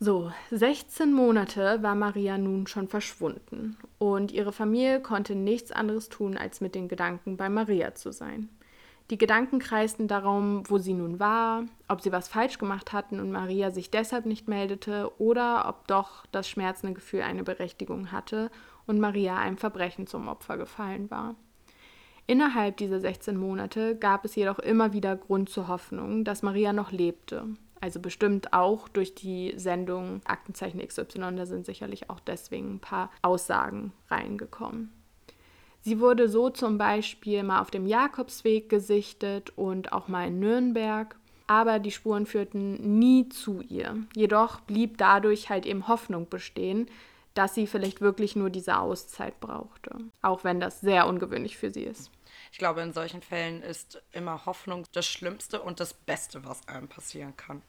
So, 0.00 0.32
16 0.50 1.12
Monate 1.12 1.82
war 1.82 1.94
Maria 1.94 2.36
nun 2.36 2.66
schon 2.66 2.88
verschwunden 2.88 3.76
und 3.98 4.32
ihre 4.32 4.52
Familie 4.52 5.00
konnte 5.00 5.36
nichts 5.36 5.70
anderes 5.70 6.08
tun, 6.08 6.36
als 6.36 6.60
mit 6.60 6.74
den 6.74 6.88
Gedanken 6.88 7.36
bei 7.36 7.48
Maria 7.48 7.94
zu 7.94 8.12
sein. 8.12 8.48
Die 9.10 9.18
Gedanken 9.18 9.60
kreisten 9.60 10.08
darum, 10.08 10.68
wo 10.68 10.78
sie 10.78 10.94
nun 10.94 11.20
war, 11.20 11.64
ob 11.88 12.00
sie 12.00 12.10
was 12.10 12.26
falsch 12.26 12.58
gemacht 12.58 12.92
hatten 12.92 13.20
und 13.20 13.30
Maria 13.30 13.70
sich 13.70 13.90
deshalb 13.90 14.26
nicht 14.26 14.48
meldete 14.48 15.12
oder 15.18 15.68
ob 15.68 15.86
doch 15.86 16.26
das 16.32 16.48
schmerzende 16.48 16.94
Gefühl 16.94 17.22
eine 17.22 17.44
Berechtigung 17.44 18.10
hatte 18.10 18.50
und 18.86 18.98
Maria 18.98 19.38
einem 19.38 19.58
Verbrechen 19.58 20.08
zum 20.08 20.26
Opfer 20.26 20.56
gefallen 20.56 21.10
war. 21.10 21.36
Innerhalb 22.26 22.78
dieser 22.78 22.98
16 22.98 23.36
Monate 23.36 23.96
gab 23.96 24.24
es 24.24 24.34
jedoch 24.34 24.58
immer 24.58 24.92
wieder 24.92 25.14
Grund 25.14 25.50
zur 25.50 25.68
Hoffnung, 25.68 26.24
dass 26.24 26.42
Maria 26.42 26.72
noch 26.72 26.90
lebte 26.90 27.46
Also 27.80 28.00
bestimmt 28.00 28.52
auch 28.52 28.88
durch 28.88 29.14
die 29.14 29.52
Sendung 29.56 30.20
Aktenzeichen 30.24 30.80
XY, 30.86 31.36
da 31.36 31.46
sind 31.46 31.66
sicherlich 31.66 32.08
auch 32.08 32.20
deswegen 32.20 32.74
ein 32.74 32.80
paar 32.80 33.10
Aussagen 33.22 33.92
reingekommen. 34.10 34.90
Sie 35.82 36.00
wurde 36.00 36.30
so 36.30 36.48
zum 36.48 36.78
Beispiel 36.78 37.42
mal 37.42 37.60
auf 37.60 37.70
dem 37.70 37.86
Jakobsweg 37.86 38.70
gesichtet 38.70 39.52
und 39.54 39.92
auch 39.92 40.08
mal 40.08 40.28
in 40.28 40.40
Nürnberg, 40.40 41.14
aber 41.46 41.78
die 41.78 41.90
Spuren 41.90 42.24
führten 42.24 42.98
nie 42.98 43.28
zu 43.28 43.60
ihr. 43.60 43.94
Jedoch 44.16 44.60
blieb 44.60 44.96
dadurch 44.96 45.50
halt 45.50 45.66
eben 45.66 45.86
Hoffnung 45.86 46.28
bestehen, 46.30 46.86
dass 47.34 47.54
sie 47.54 47.66
vielleicht 47.66 48.00
wirklich 48.00 48.36
nur 48.36 48.50
diese 48.50 48.78
Auszeit 48.78 49.40
brauchte, 49.40 49.96
auch 50.22 50.44
wenn 50.44 50.60
das 50.60 50.80
sehr 50.80 51.06
ungewöhnlich 51.06 51.56
für 51.56 51.70
sie 51.70 51.82
ist. 51.82 52.10
Ich 52.52 52.58
glaube, 52.58 52.82
in 52.82 52.92
solchen 52.92 53.20
Fällen 53.20 53.62
ist 53.62 54.02
immer 54.12 54.46
Hoffnung 54.46 54.84
das 54.92 55.06
Schlimmste 55.06 55.60
und 55.60 55.80
das 55.80 55.92
Beste, 55.92 56.44
was 56.44 56.66
einem 56.68 56.88
passieren 56.88 57.36
kann. 57.36 57.62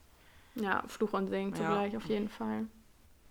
Ja, 0.56 0.84
Fluch 0.88 1.14
und 1.14 1.28
Segen 1.28 1.54
zugleich 1.54 1.94
ja. 1.94 1.98
auf 1.98 2.06
jeden 2.06 2.30
Fall. 2.30 2.68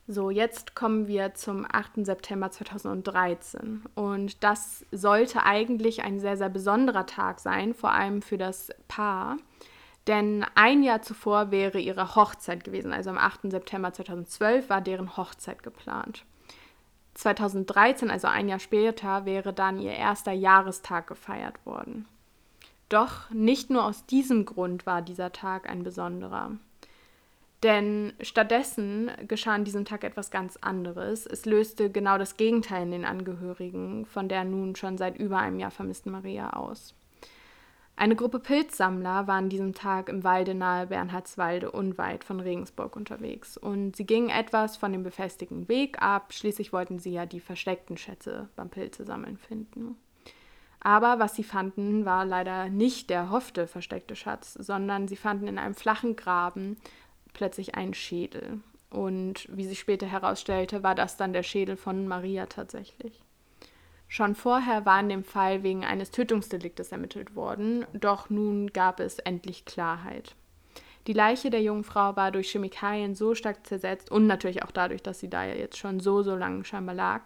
So, 0.06 0.28
jetzt 0.28 0.74
kommen 0.74 1.06
wir 1.08 1.32
zum 1.34 1.64
8. 1.70 2.04
September 2.04 2.50
2013. 2.50 3.84
Und 3.94 4.44
das 4.44 4.84
sollte 4.92 5.44
eigentlich 5.44 6.02
ein 6.02 6.20
sehr, 6.20 6.36
sehr 6.36 6.50
besonderer 6.50 7.06
Tag 7.06 7.40
sein, 7.40 7.72
vor 7.72 7.92
allem 7.92 8.20
für 8.20 8.36
das 8.36 8.70
Paar. 8.86 9.38
Denn 10.06 10.44
ein 10.54 10.82
Jahr 10.82 11.02
zuvor 11.02 11.50
wäre 11.50 11.80
ihre 11.80 12.14
Hochzeit 12.14 12.62
gewesen. 12.64 12.92
Also 12.92 13.11
am 13.11 13.18
8. 13.18 13.50
September 13.50 13.92
2012 13.92 14.68
war 14.68 14.80
deren 14.80 15.16
Hochzeit 15.16 15.62
geplant. 15.62 16.25
2013, 17.14 18.11
also 18.11 18.26
ein 18.26 18.49
Jahr 18.49 18.58
später, 18.58 19.25
wäre 19.25 19.52
dann 19.52 19.78
ihr 19.78 19.92
erster 19.92 20.32
Jahrestag 20.32 21.06
gefeiert 21.06 21.64
worden. 21.64 22.06
Doch 22.88 23.30
nicht 23.30 23.70
nur 23.70 23.84
aus 23.84 24.04
diesem 24.06 24.44
Grund 24.44 24.84
war 24.84 25.00
dieser 25.00 25.32
Tag 25.32 25.68
ein 25.68 25.84
besonderer. 25.84 26.52
Denn 27.62 28.12
stattdessen 28.20 29.11
geschah 29.26 29.54
an 29.54 29.64
diesem 29.64 29.87
Tag 29.87 30.04
etwas 30.04 30.30
ganz 30.30 30.58
anderes. 30.58 31.25
Es 31.25 31.46
löste 31.46 31.88
genau 31.88 32.18
das 32.18 32.37
Gegenteil 32.37 32.82
in 32.82 32.90
den 32.90 33.04
Angehörigen 33.06 34.04
von 34.04 34.28
der 34.28 34.44
nun 34.44 34.76
schon 34.76 34.99
seit 34.99 35.16
über 35.16 35.38
einem 35.38 35.58
Jahr 35.58 35.70
vermissten 35.70 36.12
Maria 36.12 36.52
aus. 36.52 36.94
Eine 37.96 38.16
Gruppe 38.16 38.40
Pilzsammler 38.40 39.28
war 39.28 39.36
an 39.36 39.48
diesem 39.48 39.72
Tag 39.72 40.08
im 40.08 40.24
Walde 40.24 40.54
nahe 40.54 40.88
Bernhardswalde 40.88 41.70
unweit 41.70 42.24
von 42.24 42.40
Regensburg 42.40 42.96
unterwegs 42.96 43.56
und 43.56 43.94
sie 43.94 44.04
gingen 44.04 44.30
etwas 44.30 44.76
von 44.76 44.90
dem 44.90 45.04
befestigten 45.04 45.68
Weg 45.68 46.02
ab. 46.02 46.32
Schließlich 46.32 46.72
wollten 46.72 46.98
sie 46.98 47.12
ja 47.12 47.24
die 47.24 47.38
versteckten 47.38 47.96
Schätze 47.96 48.48
beim 48.56 48.68
Pilzesammeln 48.68 49.38
finden. 49.38 49.96
Aber 50.80 51.18
was 51.20 51.36
sie 51.36 51.44
fanden, 51.44 52.04
war 52.04 52.24
leider 52.24 52.68
nicht 52.68 53.10
der 53.10 53.30
hoffte 53.30 53.66
versteckte 53.68 54.16
Schatz, 54.16 54.54
sondern 54.54 55.06
sie 55.08 55.16
fanden 55.16 55.46
in 55.46 55.58
einem 55.58 55.74
flachen 55.74 56.16
Graben 56.16 56.76
plötzlich 57.32 57.76
einen 57.76 57.94
Schädel. 57.94 58.60
Und 58.90 59.48
wie 59.50 59.64
sich 59.64 59.80
später 59.80 60.06
herausstellte, 60.06 60.82
war 60.82 60.94
das 60.94 61.16
dann 61.16 61.32
der 61.32 61.42
Schädel 61.42 61.76
von 61.76 62.06
Maria 62.06 62.46
tatsächlich. 62.46 63.22
Schon 64.14 64.37
vorher 64.37 64.87
war 64.87 65.00
in 65.00 65.09
dem 65.09 65.25
Fall 65.25 65.64
wegen 65.64 65.85
eines 65.85 66.12
Tötungsdeliktes 66.12 66.92
ermittelt 66.92 67.35
worden, 67.35 67.85
doch 67.94 68.30
nun 68.30 68.68
gab 68.68 69.00
es 69.00 69.18
endlich 69.18 69.64
Klarheit. 69.64 70.37
Die 71.09 71.12
Leiche 71.12 71.50
der 71.50 71.62
jungen 71.62 71.83
Frau 71.83 72.14
war 72.14 72.30
durch 72.30 72.52
Chemikalien 72.52 73.16
so 73.16 73.35
stark 73.35 73.66
zersetzt 73.66 74.12
und 74.12 74.28
natürlich 74.28 74.62
auch 74.62 74.71
dadurch, 74.71 75.02
dass 75.02 75.18
sie 75.18 75.28
da 75.28 75.44
ja 75.44 75.54
jetzt 75.54 75.78
schon 75.78 75.99
so, 75.99 76.23
so 76.23 76.37
lange 76.37 76.64
scheinbar 76.64 76.94
lag, 76.94 77.23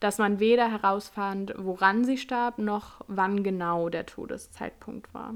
dass 0.00 0.16
man 0.16 0.40
weder 0.40 0.70
herausfand, 0.70 1.52
woran 1.58 2.06
sie 2.06 2.16
starb, 2.16 2.56
noch 2.56 3.04
wann 3.06 3.42
genau 3.42 3.90
der 3.90 4.06
Todeszeitpunkt 4.06 5.12
war. 5.12 5.34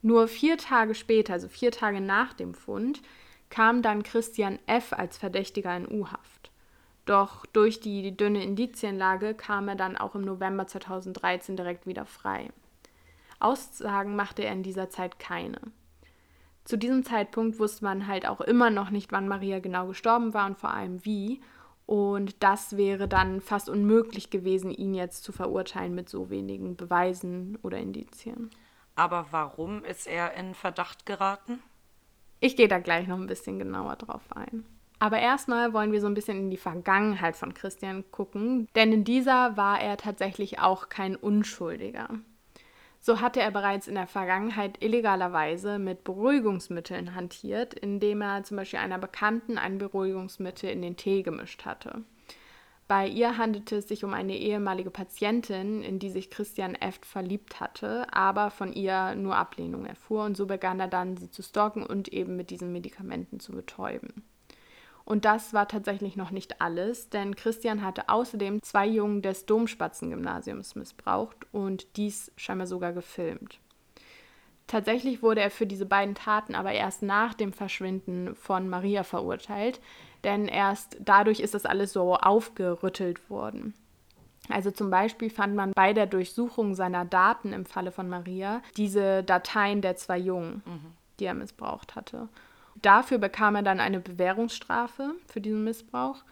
Nur 0.00 0.28
vier 0.28 0.58
Tage 0.58 0.94
später, 0.94 1.32
also 1.32 1.48
vier 1.48 1.72
Tage 1.72 2.00
nach 2.00 2.34
dem 2.34 2.54
Fund, 2.54 3.02
kam 3.48 3.82
dann 3.82 4.04
Christian 4.04 4.60
F. 4.66 4.92
als 4.92 5.18
Verdächtiger 5.18 5.76
in 5.76 5.88
U-Haft. 5.88 6.39
Doch 7.06 7.46
durch 7.46 7.80
die 7.80 8.16
dünne 8.16 8.42
Indizienlage 8.42 9.34
kam 9.34 9.68
er 9.68 9.74
dann 9.74 9.96
auch 9.96 10.14
im 10.14 10.22
November 10.22 10.66
2013 10.66 11.56
direkt 11.56 11.86
wieder 11.86 12.04
frei. 12.06 12.50
Aussagen 13.40 14.16
machte 14.16 14.42
er 14.42 14.52
in 14.52 14.62
dieser 14.62 14.90
Zeit 14.90 15.18
keine. 15.18 15.60
Zu 16.64 16.76
diesem 16.76 17.04
Zeitpunkt 17.04 17.58
wusste 17.58 17.84
man 17.84 18.06
halt 18.06 18.28
auch 18.28 18.40
immer 18.40 18.70
noch 18.70 18.90
nicht, 18.90 19.12
wann 19.12 19.28
Maria 19.28 19.58
genau 19.60 19.86
gestorben 19.86 20.34
war 20.34 20.46
und 20.46 20.58
vor 20.58 20.72
allem 20.72 21.04
wie. 21.04 21.40
Und 21.86 22.42
das 22.42 22.76
wäre 22.76 23.08
dann 23.08 23.40
fast 23.40 23.68
unmöglich 23.68 24.30
gewesen, 24.30 24.70
ihn 24.70 24.94
jetzt 24.94 25.24
zu 25.24 25.32
verurteilen 25.32 25.94
mit 25.94 26.08
so 26.08 26.30
wenigen 26.30 26.76
Beweisen 26.76 27.58
oder 27.62 27.78
Indizien. 27.78 28.50
Aber 28.94 29.26
warum 29.30 29.84
ist 29.84 30.06
er 30.06 30.34
in 30.34 30.54
Verdacht 30.54 31.06
geraten? 31.06 31.60
Ich 32.38 32.56
gehe 32.56 32.68
da 32.68 32.78
gleich 32.78 33.08
noch 33.08 33.18
ein 33.18 33.26
bisschen 33.26 33.58
genauer 33.58 33.96
drauf 33.96 34.22
ein. 34.36 34.64
Aber 35.02 35.18
erstmal 35.18 35.72
wollen 35.72 35.92
wir 35.92 36.00
so 36.02 36.06
ein 36.06 36.14
bisschen 36.14 36.38
in 36.38 36.50
die 36.50 36.58
Vergangenheit 36.58 37.34
von 37.34 37.54
Christian 37.54 38.04
gucken, 38.10 38.68
denn 38.74 38.92
in 38.92 39.02
dieser 39.02 39.56
war 39.56 39.80
er 39.80 39.96
tatsächlich 39.96 40.58
auch 40.58 40.90
kein 40.90 41.16
Unschuldiger. 41.16 42.10
So 43.00 43.22
hatte 43.22 43.40
er 43.40 43.50
bereits 43.50 43.88
in 43.88 43.94
der 43.94 44.06
Vergangenheit 44.06 44.82
illegalerweise 44.82 45.78
mit 45.78 46.04
Beruhigungsmitteln 46.04 47.14
hantiert, 47.14 47.72
indem 47.72 48.20
er 48.20 48.42
zum 48.42 48.58
Beispiel 48.58 48.78
einer 48.78 48.98
Bekannten 48.98 49.56
ein 49.56 49.78
Beruhigungsmittel 49.78 50.68
in 50.68 50.82
den 50.82 50.98
Tee 50.98 51.22
gemischt 51.22 51.64
hatte. 51.64 52.04
Bei 52.86 53.06
ihr 53.06 53.38
handelte 53.38 53.76
es 53.76 53.88
sich 53.88 54.04
um 54.04 54.12
eine 54.12 54.36
ehemalige 54.36 54.90
Patientin, 54.90 55.82
in 55.82 55.98
die 55.98 56.10
sich 56.10 56.28
Christian 56.28 56.74
F. 56.74 57.00
verliebt 57.02 57.58
hatte, 57.58 58.12
aber 58.12 58.50
von 58.50 58.74
ihr 58.74 59.14
nur 59.14 59.36
Ablehnung 59.36 59.86
erfuhr 59.86 60.24
und 60.24 60.36
so 60.36 60.44
begann 60.44 60.78
er 60.78 60.88
dann, 60.88 61.16
sie 61.16 61.30
zu 61.30 61.42
stalken 61.42 61.86
und 61.86 62.08
eben 62.08 62.36
mit 62.36 62.50
diesen 62.50 62.70
Medikamenten 62.70 63.40
zu 63.40 63.52
betäuben. 63.52 64.24
Und 65.10 65.24
das 65.24 65.52
war 65.52 65.66
tatsächlich 65.66 66.14
noch 66.14 66.30
nicht 66.30 66.60
alles, 66.60 67.08
denn 67.08 67.34
Christian 67.34 67.82
hatte 67.82 68.08
außerdem 68.08 68.62
zwei 68.62 68.86
Jungen 68.86 69.22
des 69.22 69.44
Domspatzengymnasiums 69.44 70.76
missbraucht 70.76 71.48
und 71.50 71.96
dies 71.96 72.30
scheinbar 72.36 72.68
sogar 72.68 72.92
gefilmt. 72.92 73.58
Tatsächlich 74.68 75.20
wurde 75.20 75.40
er 75.40 75.50
für 75.50 75.66
diese 75.66 75.84
beiden 75.84 76.14
Taten 76.14 76.54
aber 76.54 76.70
erst 76.70 77.02
nach 77.02 77.34
dem 77.34 77.52
Verschwinden 77.52 78.36
von 78.36 78.68
Maria 78.68 79.02
verurteilt, 79.02 79.80
denn 80.22 80.46
erst 80.46 80.96
dadurch 81.00 81.40
ist 81.40 81.54
das 81.54 81.66
alles 81.66 81.92
so 81.92 82.14
aufgerüttelt 82.14 83.28
worden. 83.28 83.74
Also 84.48 84.70
zum 84.70 84.90
Beispiel 84.90 85.28
fand 85.28 85.56
man 85.56 85.72
bei 85.72 85.92
der 85.92 86.06
Durchsuchung 86.06 86.76
seiner 86.76 87.04
Daten 87.04 87.52
im 87.52 87.66
Falle 87.66 87.90
von 87.90 88.08
Maria 88.08 88.62
diese 88.76 89.24
Dateien 89.24 89.82
der 89.82 89.96
zwei 89.96 90.18
Jungen, 90.18 90.62
mhm. 90.64 90.92
die 91.18 91.24
er 91.24 91.34
missbraucht 91.34 91.96
hatte. 91.96 92.28
Dafür 92.82 93.18
bekam 93.18 93.56
er 93.56 93.62
dann 93.62 93.80
eine 93.80 94.00
Bewährungsstrafe 94.00 95.14
für 95.26 95.40
diesen 95.40 95.64
Missbrauch. 95.64 96.22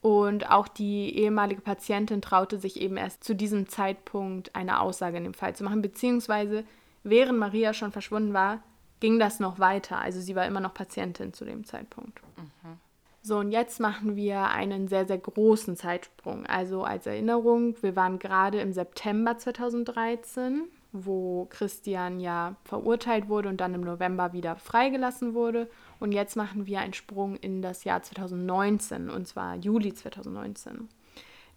Und 0.00 0.50
auch 0.50 0.68
die 0.68 1.16
ehemalige 1.16 1.62
Patientin 1.62 2.22
traute 2.22 2.58
sich 2.58 2.80
eben 2.80 2.96
erst 2.96 3.24
zu 3.24 3.34
diesem 3.34 3.68
Zeitpunkt 3.68 4.54
eine 4.54 4.80
Aussage 4.80 5.16
in 5.16 5.24
dem 5.24 5.34
Fall 5.34 5.56
zu 5.56 5.64
machen, 5.64 5.82
beziehungsweise 5.82 6.64
während 7.02 7.38
Maria 7.38 7.72
schon 7.72 7.92
verschwunden 7.92 8.32
war, 8.32 8.62
ging 9.00 9.18
das 9.18 9.40
noch 9.40 9.58
weiter. 9.58 9.98
Also 9.98 10.20
sie 10.20 10.36
war 10.36 10.46
immer 10.46 10.60
noch 10.60 10.74
Patientin 10.74 11.32
zu 11.32 11.44
dem 11.44 11.64
Zeitpunkt. 11.64 12.20
Mhm. 12.36 12.78
So, 13.22 13.38
und 13.38 13.50
jetzt 13.50 13.80
machen 13.80 14.14
wir 14.14 14.50
einen 14.50 14.86
sehr, 14.86 15.04
sehr 15.04 15.18
großen 15.18 15.76
Zeitsprung. 15.76 16.46
Also 16.46 16.84
als 16.84 17.06
Erinnerung, 17.06 17.74
wir 17.82 17.96
waren 17.96 18.20
gerade 18.20 18.60
im 18.60 18.72
September 18.72 19.36
2013, 19.36 20.62
wo 21.04 21.46
Christian 21.50 22.20
ja 22.20 22.56
verurteilt 22.64 23.28
wurde 23.28 23.48
und 23.48 23.60
dann 23.60 23.74
im 23.74 23.82
November 23.82 24.32
wieder 24.32 24.56
freigelassen 24.56 25.34
wurde. 25.34 25.68
Und 26.00 26.12
jetzt 26.12 26.36
machen 26.36 26.66
wir 26.66 26.80
einen 26.80 26.94
Sprung 26.94 27.36
in 27.36 27.62
das 27.62 27.84
Jahr 27.84 28.02
2019, 28.02 29.10
und 29.10 29.26
zwar 29.26 29.56
Juli 29.56 29.92
2019. 29.92 30.88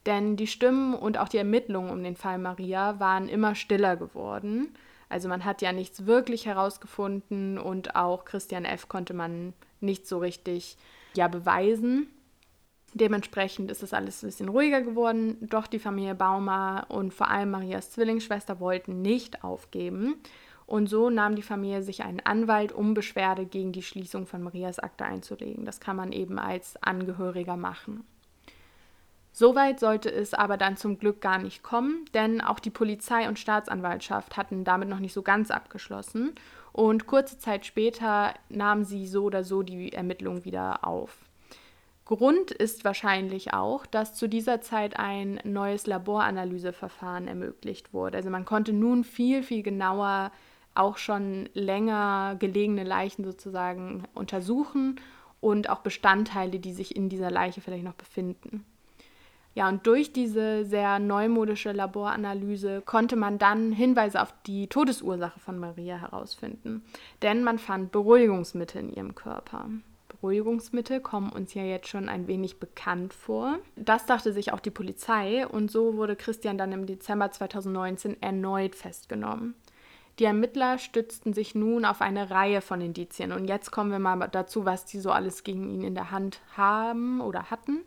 Denn 0.05 0.35
die 0.35 0.47
Stimmen 0.47 0.93
und 0.93 1.17
auch 1.17 1.29
die 1.29 1.37
Ermittlungen 1.37 1.91
um 1.91 2.03
den 2.03 2.15
Fall 2.15 2.37
Maria 2.37 2.99
waren 2.99 3.27
immer 3.27 3.55
stiller 3.55 3.95
geworden. 3.95 4.73
Also 5.09 5.27
man 5.27 5.43
hat 5.43 5.61
ja 5.61 5.71
nichts 5.71 6.05
wirklich 6.05 6.45
herausgefunden 6.45 7.57
und 7.57 7.95
auch 7.95 8.25
Christian 8.25 8.65
F. 8.65 8.87
konnte 8.87 9.13
man 9.13 9.53
nicht 9.81 10.07
so 10.07 10.19
richtig 10.19 10.77
ja 11.15 11.27
beweisen. 11.27 12.07
Dementsprechend 12.93 13.71
ist 13.71 13.83
das 13.83 13.93
alles 13.93 14.23
ein 14.23 14.27
bisschen 14.27 14.49
ruhiger 14.49 14.81
geworden. 14.81 15.37
Doch 15.41 15.67
die 15.67 15.79
Familie 15.79 16.15
Baumer 16.15 16.85
und 16.89 17.13
vor 17.13 17.29
allem 17.29 17.51
Marias 17.51 17.91
Zwillingsschwester 17.91 18.59
wollten 18.59 19.01
nicht 19.01 19.43
aufgeben. 19.43 20.15
Und 20.65 20.87
so 20.87 21.09
nahm 21.09 21.35
die 21.35 21.41
Familie 21.41 21.81
sich 21.81 22.03
einen 22.03 22.19
Anwalt, 22.19 22.71
um 22.71 22.93
Beschwerde 22.93 23.45
gegen 23.45 23.71
die 23.71 23.81
Schließung 23.81 24.27
von 24.27 24.43
Marias 24.43 24.79
Akte 24.79 25.03
einzulegen. 25.03 25.65
Das 25.65 25.79
kann 25.79 25.95
man 25.95 26.11
eben 26.11 26.37
als 26.37 26.81
Angehöriger 26.83 27.57
machen. 27.57 28.03
Soweit 29.31 29.79
sollte 29.79 30.11
es 30.11 30.33
aber 30.33 30.57
dann 30.57 30.77
zum 30.77 30.97
Glück 30.99 31.21
gar 31.21 31.37
nicht 31.37 31.63
kommen, 31.63 32.05
denn 32.13 32.41
auch 32.41 32.59
die 32.59 32.71
Polizei 32.71 33.27
und 33.27 33.39
Staatsanwaltschaft 33.39 34.37
hatten 34.37 34.63
damit 34.63 34.89
noch 34.89 34.99
nicht 34.99 35.13
so 35.13 35.21
ganz 35.21 35.49
abgeschlossen 35.49 36.33
und 36.73 37.07
kurze 37.07 37.37
Zeit 37.39 37.65
später 37.65 38.33
nahmen 38.49 38.83
sie 38.83 39.07
so 39.07 39.23
oder 39.23 39.43
so 39.43 39.63
die 39.63 39.93
Ermittlungen 39.93 40.45
wieder 40.45 40.85
auf. 40.85 41.28
Grund 42.09 42.51
ist 42.51 42.85
wahrscheinlich 42.85 43.53
auch, 43.53 43.85
dass 43.85 44.15
zu 44.15 44.27
dieser 44.27 44.61
Zeit 44.61 44.97
ein 44.97 45.39
neues 45.43 45.85
Laboranalyseverfahren 45.85 47.27
ermöglicht 47.27 47.93
wurde. 47.93 48.17
Also 48.17 48.31
man 48.31 48.45
konnte 48.45 48.73
nun 48.73 49.03
viel, 49.03 49.43
viel 49.43 49.61
genauer 49.61 50.31
auch 50.73 50.97
schon 50.97 51.49
länger 51.53 52.35
gelegene 52.39 52.83
Leichen 52.83 53.23
sozusagen 53.23 54.05
untersuchen 54.15 54.99
und 55.39 55.69
auch 55.69 55.79
Bestandteile, 55.79 56.59
die 56.59 56.73
sich 56.73 56.95
in 56.95 57.09
dieser 57.09 57.29
Leiche 57.29 57.61
vielleicht 57.61 57.83
noch 57.83 57.93
befinden. 57.93 58.65
Ja, 59.55 59.67
und 59.67 59.85
durch 59.85 60.13
diese 60.13 60.63
sehr 60.65 60.99
neumodische 60.99 61.71
Laboranalyse 61.71 62.81
konnte 62.85 63.15
man 63.15 63.37
dann 63.37 63.71
Hinweise 63.71 64.21
auf 64.21 64.33
die 64.47 64.67
Todesursache 64.67 65.39
von 65.39 65.59
Maria 65.59 65.97
herausfinden. 65.97 66.83
Denn 67.21 67.43
man 67.43 67.59
fand 67.59 67.91
Beruhigungsmittel 67.91 68.81
in 68.81 68.93
ihrem 68.93 69.15
Körper. 69.15 69.69
Beruhigungsmittel 70.21 70.99
kommen 70.99 71.31
uns 71.31 71.53
ja 71.53 71.63
jetzt 71.63 71.87
schon 71.87 72.09
ein 72.09 72.27
wenig 72.27 72.59
bekannt 72.59 73.13
vor. 73.13 73.59
Das 73.75 74.05
dachte 74.05 74.33
sich 74.33 74.51
auch 74.51 74.59
die 74.59 74.69
Polizei 74.69 75.47
und 75.47 75.71
so 75.71 75.95
wurde 75.95 76.15
Christian 76.15 76.57
dann 76.57 76.73
im 76.73 76.85
Dezember 76.85 77.31
2019 77.31 78.21
erneut 78.21 78.75
festgenommen. 78.75 79.55
Die 80.19 80.25
Ermittler 80.25 80.77
stützten 80.77 81.33
sich 81.33 81.55
nun 81.55 81.85
auf 81.85 82.01
eine 82.01 82.29
Reihe 82.29 82.59
von 82.59 82.81
Indizien 82.81 83.31
und 83.31 83.47
jetzt 83.47 83.71
kommen 83.71 83.91
wir 83.91 83.99
mal 83.99 84.27
dazu, 84.27 84.65
was 84.65 84.83
die 84.83 84.99
so 84.99 85.11
alles 85.11 85.45
gegen 85.45 85.69
ihn 85.69 85.83
in 85.83 85.95
der 85.95 86.11
Hand 86.11 86.41
haben 86.57 87.21
oder 87.21 87.49
hatten. 87.49 87.85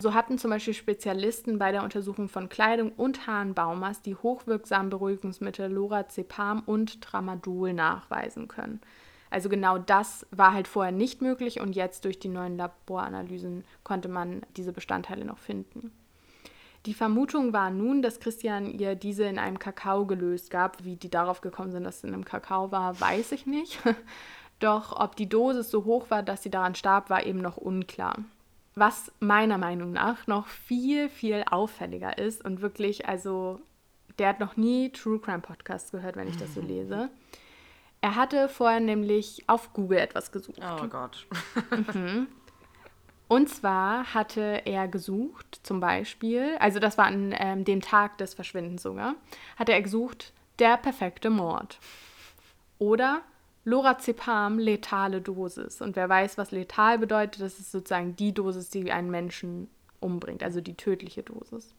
So 0.00 0.14
hatten 0.14 0.38
zum 0.38 0.50
Beispiel 0.50 0.74
Spezialisten 0.74 1.58
bei 1.58 1.70
der 1.70 1.84
Untersuchung 1.84 2.28
von 2.28 2.48
Kleidung 2.48 2.90
und 2.92 3.28
Haaren 3.28 3.54
Baumers 3.54 4.02
die 4.02 4.16
hochwirksamen 4.16 4.90
Beruhigungsmittel 4.90 5.70
Lorazepam 5.70 6.62
und 6.66 7.02
Tramadol 7.02 7.74
nachweisen 7.74 8.48
können. 8.48 8.80
Also 9.30 9.48
genau 9.48 9.78
das 9.78 10.26
war 10.32 10.52
halt 10.52 10.68
vorher 10.68 10.92
nicht 10.92 11.22
möglich 11.22 11.60
und 11.60 11.76
jetzt 11.76 12.04
durch 12.04 12.18
die 12.18 12.28
neuen 12.28 12.56
Laboranalysen 12.56 13.64
konnte 13.84 14.08
man 14.08 14.42
diese 14.56 14.72
Bestandteile 14.72 15.24
noch 15.24 15.38
finden. 15.38 15.92
Die 16.86 16.94
Vermutung 16.94 17.52
war 17.52 17.70
nun, 17.70 18.00
dass 18.02 18.20
Christian 18.20 18.66
ihr 18.66 18.94
diese 18.94 19.24
in 19.24 19.38
einem 19.38 19.58
Kakao 19.58 20.06
gelöst 20.06 20.50
gab. 20.50 20.82
Wie 20.82 20.96
die 20.96 21.10
darauf 21.10 21.42
gekommen 21.42 21.72
sind, 21.72 21.84
dass 21.84 21.98
es 21.98 22.04
in 22.04 22.14
einem 22.14 22.24
Kakao 22.24 22.72
war, 22.72 22.98
weiß 22.98 23.32
ich 23.32 23.46
nicht. 23.46 23.78
Doch 24.60 24.98
ob 24.98 25.14
die 25.14 25.28
Dosis 25.28 25.70
so 25.70 25.84
hoch 25.84 26.10
war, 26.10 26.22
dass 26.22 26.42
sie 26.42 26.50
daran 26.50 26.74
starb, 26.74 27.10
war 27.10 27.24
eben 27.26 27.40
noch 27.40 27.56
unklar. 27.56 28.16
Was 28.74 29.12
meiner 29.20 29.58
Meinung 29.58 29.92
nach 29.92 30.26
noch 30.26 30.46
viel, 30.46 31.08
viel 31.08 31.44
auffälliger 31.50 32.18
ist 32.18 32.44
und 32.44 32.62
wirklich, 32.62 33.08
also 33.08 33.60
der 34.18 34.28
hat 34.28 34.40
noch 34.40 34.56
nie 34.56 34.90
True 34.90 35.18
Crime 35.18 35.40
Podcasts 35.40 35.90
gehört, 35.90 36.16
wenn 36.16 36.28
ich 36.28 36.36
das 36.36 36.54
so 36.54 36.60
lese. 36.60 37.10
Er 38.00 38.16
hatte 38.16 38.48
vorher 38.48 38.80
nämlich 38.80 39.44
auf 39.46 39.72
Google 39.72 39.98
etwas 39.98 40.32
gesucht. 40.32 40.60
Oh 40.62 40.86
Gott. 40.86 41.26
mhm. 41.94 42.28
Und 43.28 43.48
zwar 43.48 44.12
hatte 44.12 44.62
er 44.64 44.88
gesucht, 44.88 45.60
zum 45.62 45.78
Beispiel, 45.78 46.56
also 46.58 46.80
das 46.80 46.98
war 46.98 47.06
an 47.06 47.32
ähm, 47.38 47.64
dem 47.64 47.80
Tag 47.80 48.18
des 48.18 48.34
Verschwindens 48.34 48.82
sogar, 48.82 49.14
hatte 49.56 49.72
er 49.72 49.82
gesucht, 49.82 50.32
der 50.58 50.76
perfekte 50.76 51.30
Mord. 51.30 51.78
Oder 52.78 53.22
Lorazepam 53.64 54.58
letale 54.58 55.20
Dosis. 55.20 55.80
Und 55.80 55.94
wer 55.94 56.08
weiß, 56.08 56.38
was 56.38 56.50
letal 56.50 56.98
bedeutet, 56.98 57.42
das 57.42 57.60
ist 57.60 57.70
sozusagen 57.70 58.16
die 58.16 58.32
Dosis, 58.32 58.70
die 58.70 58.90
einen 58.90 59.10
Menschen 59.10 59.68
umbringt, 60.00 60.42
also 60.42 60.60
die 60.60 60.74
tödliche 60.74 61.22
Dosis. 61.22 61.74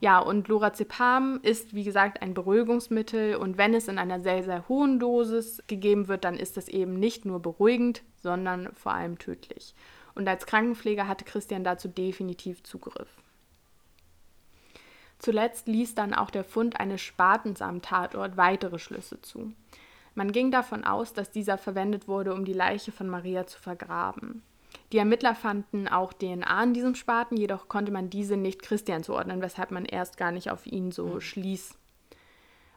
Ja, 0.00 0.20
und 0.20 0.46
Lorazepam 0.46 1.40
ist, 1.42 1.74
wie 1.74 1.82
gesagt, 1.82 2.22
ein 2.22 2.32
Beruhigungsmittel 2.32 3.34
und 3.34 3.58
wenn 3.58 3.74
es 3.74 3.88
in 3.88 3.98
einer 3.98 4.20
sehr, 4.20 4.44
sehr 4.44 4.68
hohen 4.68 5.00
Dosis 5.00 5.60
gegeben 5.66 6.06
wird, 6.06 6.24
dann 6.24 6.36
ist 6.36 6.56
das 6.56 6.68
eben 6.68 7.00
nicht 7.00 7.24
nur 7.24 7.40
beruhigend, 7.40 8.02
sondern 8.22 8.72
vor 8.74 8.92
allem 8.92 9.18
tödlich. 9.18 9.74
Und 10.14 10.28
als 10.28 10.46
Krankenpfleger 10.46 11.08
hatte 11.08 11.24
Christian 11.24 11.64
dazu 11.64 11.88
definitiv 11.88 12.62
Zugriff. 12.62 13.08
Zuletzt 15.18 15.66
ließ 15.66 15.96
dann 15.96 16.14
auch 16.14 16.30
der 16.30 16.44
Fund 16.44 16.78
eines 16.78 17.00
Spatens 17.00 17.60
am 17.60 17.82
Tatort 17.82 18.36
weitere 18.36 18.78
Schlüsse 18.78 19.20
zu. 19.20 19.52
Man 20.14 20.30
ging 20.30 20.52
davon 20.52 20.84
aus, 20.84 21.12
dass 21.12 21.32
dieser 21.32 21.58
verwendet 21.58 22.06
wurde, 22.06 22.34
um 22.34 22.44
die 22.44 22.52
Leiche 22.52 22.92
von 22.92 23.08
Maria 23.08 23.46
zu 23.46 23.58
vergraben. 23.58 24.42
Die 24.92 24.98
Ermittler 24.98 25.34
fanden 25.34 25.86
auch 25.86 26.12
DNA 26.12 26.62
in 26.62 26.72
diesem 26.72 26.94
Spaten, 26.94 27.36
jedoch 27.36 27.68
konnte 27.68 27.92
man 27.92 28.08
diese 28.08 28.36
nicht 28.36 28.62
Christian 28.62 29.02
zuordnen, 29.02 29.42
weshalb 29.42 29.70
man 29.70 29.84
erst 29.84 30.16
gar 30.16 30.32
nicht 30.32 30.50
auf 30.50 30.66
ihn 30.66 30.92
so 30.92 31.06
mhm. 31.06 31.20
schließ. 31.20 31.78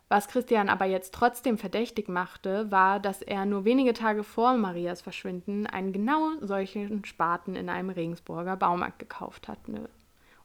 Was 0.10 0.28
Christian 0.28 0.68
aber 0.68 0.84
jetzt 0.84 1.14
trotzdem 1.14 1.58
verdächtig 1.58 2.10
machte, 2.10 2.70
war, 2.70 3.00
dass 3.00 3.22
er 3.22 3.46
nur 3.46 3.64
wenige 3.64 3.94
Tage 3.94 4.26
vor 4.26 4.58
Marias 4.58 5.02
Verschwinden 5.02 5.68
einen 5.68 5.94
genau 5.94 6.32
solchen 6.42 7.06
Spaten 7.06 7.56
in 7.56 7.70
einem 7.70 7.90
Regensburger 7.90 8.58
Baumarkt 8.58 9.00
gekauft 9.00 9.48
hatte. 9.48 9.90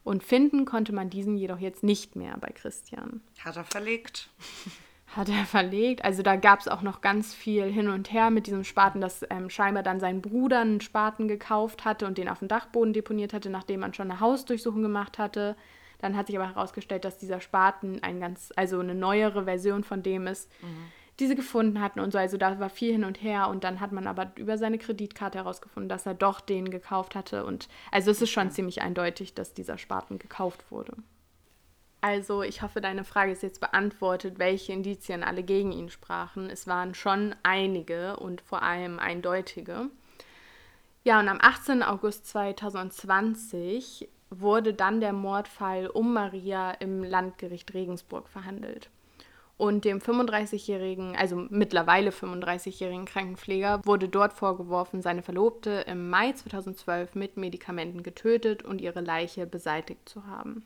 Und 0.05 0.23
finden 0.23 0.63
konnte 0.63 0.93
man 0.93 1.09
diesen 1.09 1.35
jedoch 1.35 1.59
jetzt 1.59 1.83
nicht 1.83 2.15
mehr 2.15 2.37
bei 2.37 2.47
Christian. 2.47 3.19
Hat 3.43 3.57
er 3.57 3.65
verlegt. 3.65 4.29
hat 5.15 5.29
er 5.29 5.45
verlegt. 5.45 6.03
Also 6.03 6.21
da 6.21 6.35
gab 6.35 6.59
es 6.59 6.67
auch 6.67 6.81
noch 6.81 7.01
ganz 7.01 7.33
viel 7.33 7.63
hin 7.63 7.89
und 7.89 8.11
her 8.11 8.29
mit 8.29 8.47
diesem 8.47 8.63
Spaten, 8.63 9.01
dass 9.01 9.25
ähm, 9.29 9.49
scheinbar 9.49 9.83
dann 9.83 9.99
sein 9.99 10.21
Bruder 10.21 10.61
einen 10.61 10.81
Spaten 10.81 11.27
gekauft 11.27 11.85
hatte 11.85 12.05
und 12.05 12.17
den 12.17 12.29
auf 12.29 12.39
dem 12.39 12.47
Dachboden 12.47 12.93
deponiert 12.93 13.33
hatte, 13.33 13.49
nachdem 13.49 13.79
man 13.79 13.93
schon 13.93 14.11
eine 14.11 14.19
Hausdurchsuchung 14.19 14.81
gemacht 14.81 15.17
hatte. 15.17 15.55
Dann 15.99 16.15
hat 16.15 16.27
sich 16.27 16.37
aber 16.37 16.49
herausgestellt, 16.49 17.05
dass 17.05 17.17
dieser 17.17 17.39
Spaten 17.39 18.03
ein 18.03 18.19
ganz, 18.19 18.51
also 18.55 18.79
eine 18.79 18.95
neuere 18.95 19.45
Version 19.45 19.83
von 19.83 20.03
dem 20.03 20.27
ist, 20.27 20.51
mhm. 20.61 20.91
die 21.19 21.27
sie 21.27 21.35
gefunden 21.35 21.81
hatten 21.81 22.01
und 22.01 22.11
so. 22.11 22.17
Also 22.17 22.37
da 22.37 22.59
war 22.59 22.69
viel 22.69 22.91
hin 22.91 23.05
und 23.05 23.21
her 23.23 23.47
und 23.47 23.63
dann 23.63 23.79
hat 23.79 23.93
man 23.93 24.07
aber 24.07 24.31
über 24.35 24.57
seine 24.57 24.77
Kreditkarte 24.77 25.39
herausgefunden, 25.39 25.89
dass 25.89 26.05
er 26.05 26.13
doch 26.13 26.41
den 26.41 26.69
gekauft 26.69 27.15
hatte. 27.15 27.45
Und 27.45 27.69
also 27.91 28.11
es 28.11 28.21
ist 28.21 28.29
schon 28.29 28.51
ziemlich 28.51 28.81
eindeutig, 28.81 29.33
dass 29.33 29.53
dieser 29.53 29.77
Spaten 29.77 30.19
gekauft 30.19 30.69
wurde. 30.69 30.93
Also 32.07 32.41
ich 32.41 32.61
hoffe, 32.61 32.79
deine 32.79 33.03
Frage 33.03 33.33
ist 33.33 33.43
jetzt 33.43 33.59
beantwortet, 33.59 34.39
welche 34.39 34.71
Indizien 34.71 35.23
alle 35.25 35.43
gegen 35.43 35.73
ihn 35.73 35.89
sprachen. 35.89 36.49
Es 36.49 36.65
waren 36.65 36.93
schon 36.93 37.35
einige 37.43 38.15
und 38.15 38.39
vor 38.39 38.63
allem 38.63 38.97
eindeutige. 38.97 39.89
Ja, 41.03 41.19
und 41.19 41.27
am 41.27 41.39
18. 41.41 41.83
August 41.83 42.25
2020 42.27 44.07
wurde 44.29 44.73
dann 44.73 45.01
der 45.01 45.11
Mordfall 45.11 45.87
um 45.87 46.13
Maria 46.13 46.71
im 46.71 47.03
Landgericht 47.03 47.73
Regensburg 47.73 48.29
verhandelt. 48.29 48.89
Und 49.57 49.83
dem 49.83 49.99
35-jährigen, 49.99 51.17
also 51.17 51.35
mittlerweile 51.49 52.11
35-jährigen 52.11 53.03
Krankenpfleger 53.03 53.81
wurde 53.83 54.07
dort 54.07 54.31
vorgeworfen, 54.31 55.01
seine 55.01 55.23
Verlobte 55.23 55.83
im 55.87 56.09
Mai 56.09 56.31
2012 56.31 57.15
mit 57.15 57.35
Medikamenten 57.35 58.01
getötet 58.01 58.63
und 58.63 58.79
ihre 58.79 59.01
Leiche 59.01 59.45
beseitigt 59.45 60.07
zu 60.07 60.25
haben. 60.25 60.63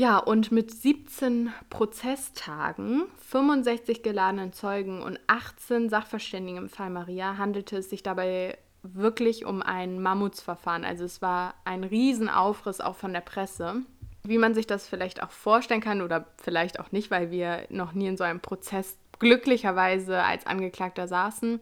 Ja, 0.00 0.18
und 0.18 0.52
mit 0.52 0.70
17 0.70 1.52
Prozesstagen, 1.70 3.06
65 3.30 4.04
geladenen 4.04 4.52
Zeugen 4.52 5.02
und 5.02 5.18
18 5.26 5.88
Sachverständigen 5.88 6.56
im 6.56 6.68
Fall 6.68 6.88
Maria 6.88 7.36
handelte 7.36 7.78
es 7.78 7.90
sich 7.90 8.04
dabei 8.04 8.56
wirklich 8.84 9.44
um 9.44 9.60
ein 9.60 10.00
Mammutsverfahren. 10.00 10.84
Also 10.84 11.04
es 11.04 11.20
war 11.20 11.54
ein 11.64 11.82
Riesenaufriss 11.82 12.80
auch 12.80 12.94
von 12.94 13.12
der 13.12 13.22
Presse. 13.22 13.82
Wie 14.22 14.38
man 14.38 14.54
sich 14.54 14.68
das 14.68 14.86
vielleicht 14.86 15.20
auch 15.20 15.32
vorstellen 15.32 15.80
kann 15.80 16.00
oder 16.00 16.26
vielleicht 16.36 16.78
auch 16.78 16.92
nicht, 16.92 17.10
weil 17.10 17.32
wir 17.32 17.66
noch 17.68 17.92
nie 17.92 18.06
in 18.06 18.16
so 18.16 18.22
einem 18.22 18.38
Prozess 18.38 18.96
glücklicherweise 19.18 20.22
als 20.22 20.46
Angeklagter 20.46 21.08
saßen, 21.08 21.58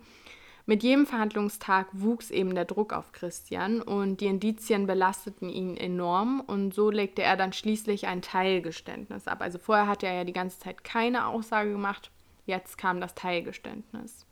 mit 0.66 0.82
jedem 0.82 1.06
Verhandlungstag 1.06 1.86
wuchs 1.92 2.30
eben 2.30 2.54
der 2.56 2.64
Druck 2.64 2.92
auf 2.92 3.12
Christian 3.12 3.80
und 3.80 4.20
die 4.20 4.26
Indizien 4.26 4.86
belasteten 4.86 5.48
ihn 5.48 5.76
enorm 5.76 6.40
und 6.40 6.74
so 6.74 6.90
legte 6.90 7.22
er 7.22 7.36
dann 7.36 7.52
schließlich 7.52 8.08
ein 8.08 8.20
Teilgeständnis 8.20 9.28
ab. 9.28 9.42
Also 9.42 9.58
vorher 9.58 9.86
hatte 9.86 10.06
er 10.06 10.14
ja 10.14 10.24
die 10.24 10.32
ganze 10.32 10.58
Zeit 10.58 10.82
keine 10.82 11.26
Aussage 11.26 11.70
gemacht, 11.70 12.10
jetzt 12.46 12.78
kam 12.78 13.00
das 13.00 13.14
Teilgeständnis. 13.14 14.26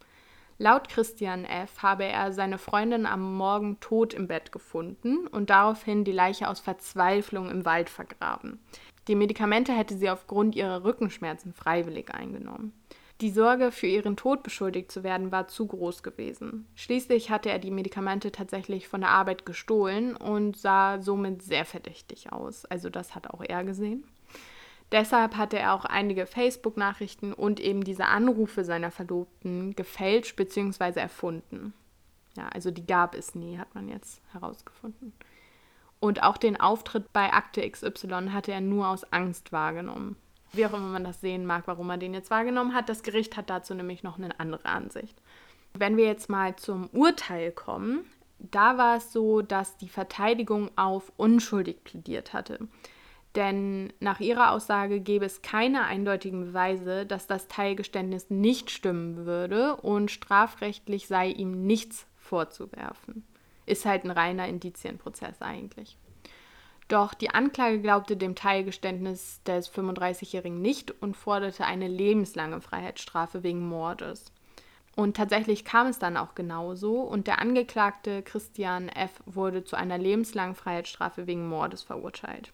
Laut 0.58 0.88
Christian 0.88 1.44
F. 1.44 1.82
habe 1.82 2.04
er 2.04 2.32
seine 2.32 2.58
Freundin 2.58 3.06
am 3.06 3.36
Morgen 3.36 3.78
tot 3.80 4.14
im 4.14 4.28
Bett 4.28 4.50
gefunden 4.50 5.26
und 5.28 5.50
daraufhin 5.50 6.04
die 6.04 6.12
Leiche 6.12 6.48
aus 6.48 6.60
Verzweiflung 6.60 7.48
im 7.48 7.64
Wald 7.64 7.90
vergraben. 7.90 8.60
Die 9.06 9.16
Medikamente 9.16 9.72
hätte 9.72 9.96
sie 9.96 10.10
aufgrund 10.10 10.54
ihrer 10.54 10.84
Rückenschmerzen 10.84 11.52
freiwillig 11.52 12.14
eingenommen. 12.14 12.72
Die 13.24 13.30
Sorge, 13.30 13.72
für 13.72 13.86
ihren 13.86 14.18
Tod 14.18 14.42
beschuldigt 14.42 14.92
zu 14.92 15.02
werden, 15.02 15.32
war 15.32 15.48
zu 15.48 15.66
groß 15.66 16.02
gewesen. 16.02 16.66
Schließlich 16.74 17.30
hatte 17.30 17.48
er 17.48 17.58
die 17.58 17.70
Medikamente 17.70 18.30
tatsächlich 18.30 18.86
von 18.86 19.00
der 19.00 19.08
Arbeit 19.08 19.46
gestohlen 19.46 20.14
und 20.14 20.58
sah 20.58 21.00
somit 21.00 21.40
sehr 21.40 21.64
verdächtig 21.64 22.34
aus. 22.34 22.66
Also 22.66 22.90
das 22.90 23.14
hat 23.14 23.30
auch 23.30 23.40
er 23.42 23.64
gesehen. 23.64 24.04
Deshalb 24.92 25.38
hatte 25.38 25.58
er 25.58 25.72
auch 25.72 25.86
einige 25.86 26.26
Facebook-Nachrichten 26.26 27.32
und 27.32 27.60
eben 27.60 27.82
diese 27.82 28.04
Anrufe 28.04 28.62
seiner 28.62 28.90
Verlobten 28.90 29.74
gefälscht 29.74 30.36
bzw. 30.36 31.00
erfunden. 31.00 31.72
Ja, 32.36 32.50
also 32.50 32.70
die 32.70 32.86
gab 32.86 33.14
es 33.14 33.34
nie, 33.34 33.56
hat 33.56 33.74
man 33.74 33.88
jetzt 33.88 34.20
herausgefunden. 34.32 35.14
Und 35.98 36.22
auch 36.22 36.36
den 36.36 36.60
Auftritt 36.60 37.10
bei 37.14 37.32
Akte 37.32 37.66
XY 37.66 38.32
hatte 38.32 38.52
er 38.52 38.60
nur 38.60 38.88
aus 38.88 39.10
Angst 39.14 39.50
wahrgenommen 39.50 40.18
wie 40.56 40.66
auch 40.66 40.72
immer 40.72 40.88
man 40.88 41.04
das 41.04 41.20
sehen 41.20 41.46
mag, 41.46 41.64
warum 41.66 41.86
man 41.86 42.00
den 42.00 42.14
jetzt 42.14 42.30
wahrgenommen 42.30 42.74
hat. 42.74 42.88
Das 42.88 43.02
Gericht 43.02 43.36
hat 43.36 43.50
dazu 43.50 43.74
nämlich 43.74 44.02
noch 44.02 44.18
eine 44.18 44.38
andere 44.40 44.66
Ansicht. 44.66 45.20
Wenn 45.74 45.96
wir 45.96 46.06
jetzt 46.06 46.28
mal 46.28 46.56
zum 46.56 46.88
Urteil 46.92 47.50
kommen, 47.52 48.04
da 48.38 48.78
war 48.78 48.96
es 48.98 49.12
so, 49.12 49.42
dass 49.42 49.76
die 49.76 49.88
Verteidigung 49.88 50.70
auf 50.76 51.12
unschuldig 51.16 51.82
plädiert 51.84 52.32
hatte. 52.32 52.68
Denn 53.34 53.92
nach 53.98 54.20
ihrer 54.20 54.52
Aussage 54.52 55.00
gäbe 55.00 55.24
es 55.24 55.42
keine 55.42 55.84
eindeutigen 55.84 56.44
Beweise, 56.44 57.04
dass 57.04 57.26
das 57.26 57.48
Teilgeständnis 57.48 58.30
nicht 58.30 58.70
stimmen 58.70 59.26
würde 59.26 59.76
und 59.76 60.10
strafrechtlich 60.10 61.08
sei 61.08 61.28
ihm 61.30 61.66
nichts 61.66 62.06
vorzuwerfen. 62.16 63.26
Ist 63.66 63.86
halt 63.86 64.04
ein 64.04 64.12
reiner 64.12 64.46
Indizienprozess 64.46 65.42
eigentlich. 65.42 65.98
Doch 66.88 67.14
die 67.14 67.30
Anklage 67.30 67.80
glaubte 67.80 68.16
dem 68.16 68.34
Teilgeständnis 68.34 69.42
des 69.44 69.72
35-Jährigen 69.72 70.60
nicht 70.60 70.90
und 71.02 71.16
forderte 71.16 71.64
eine 71.64 71.88
lebenslange 71.88 72.60
Freiheitsstrafe 72.60 73.42
wegen 73.42 73.66
Mordes. 73.66 74.32
Und 74.96 75.16
tatsächlich 75.16 75.64
kam 75.64 75.88
es 75.88 75.98
dann 75.98 76.16
auch 76.16 76.34
genauso 76.34 77.00
und 77.00 77.26
der 77.26 77.40
Angeklagte 77.40 78.22
Christian 78.22 78.88
F. 78.88 79.22
wurde 79.26 79.64
zu 79.64 79.76
einer 79.76 79.98
lebenslangen 79.98 80.54
Freiheitsstrafe 80.54 81.26
wegen 81.26 81.48
Mordes 81.48 81.82
verurteilt. 81.82 82.52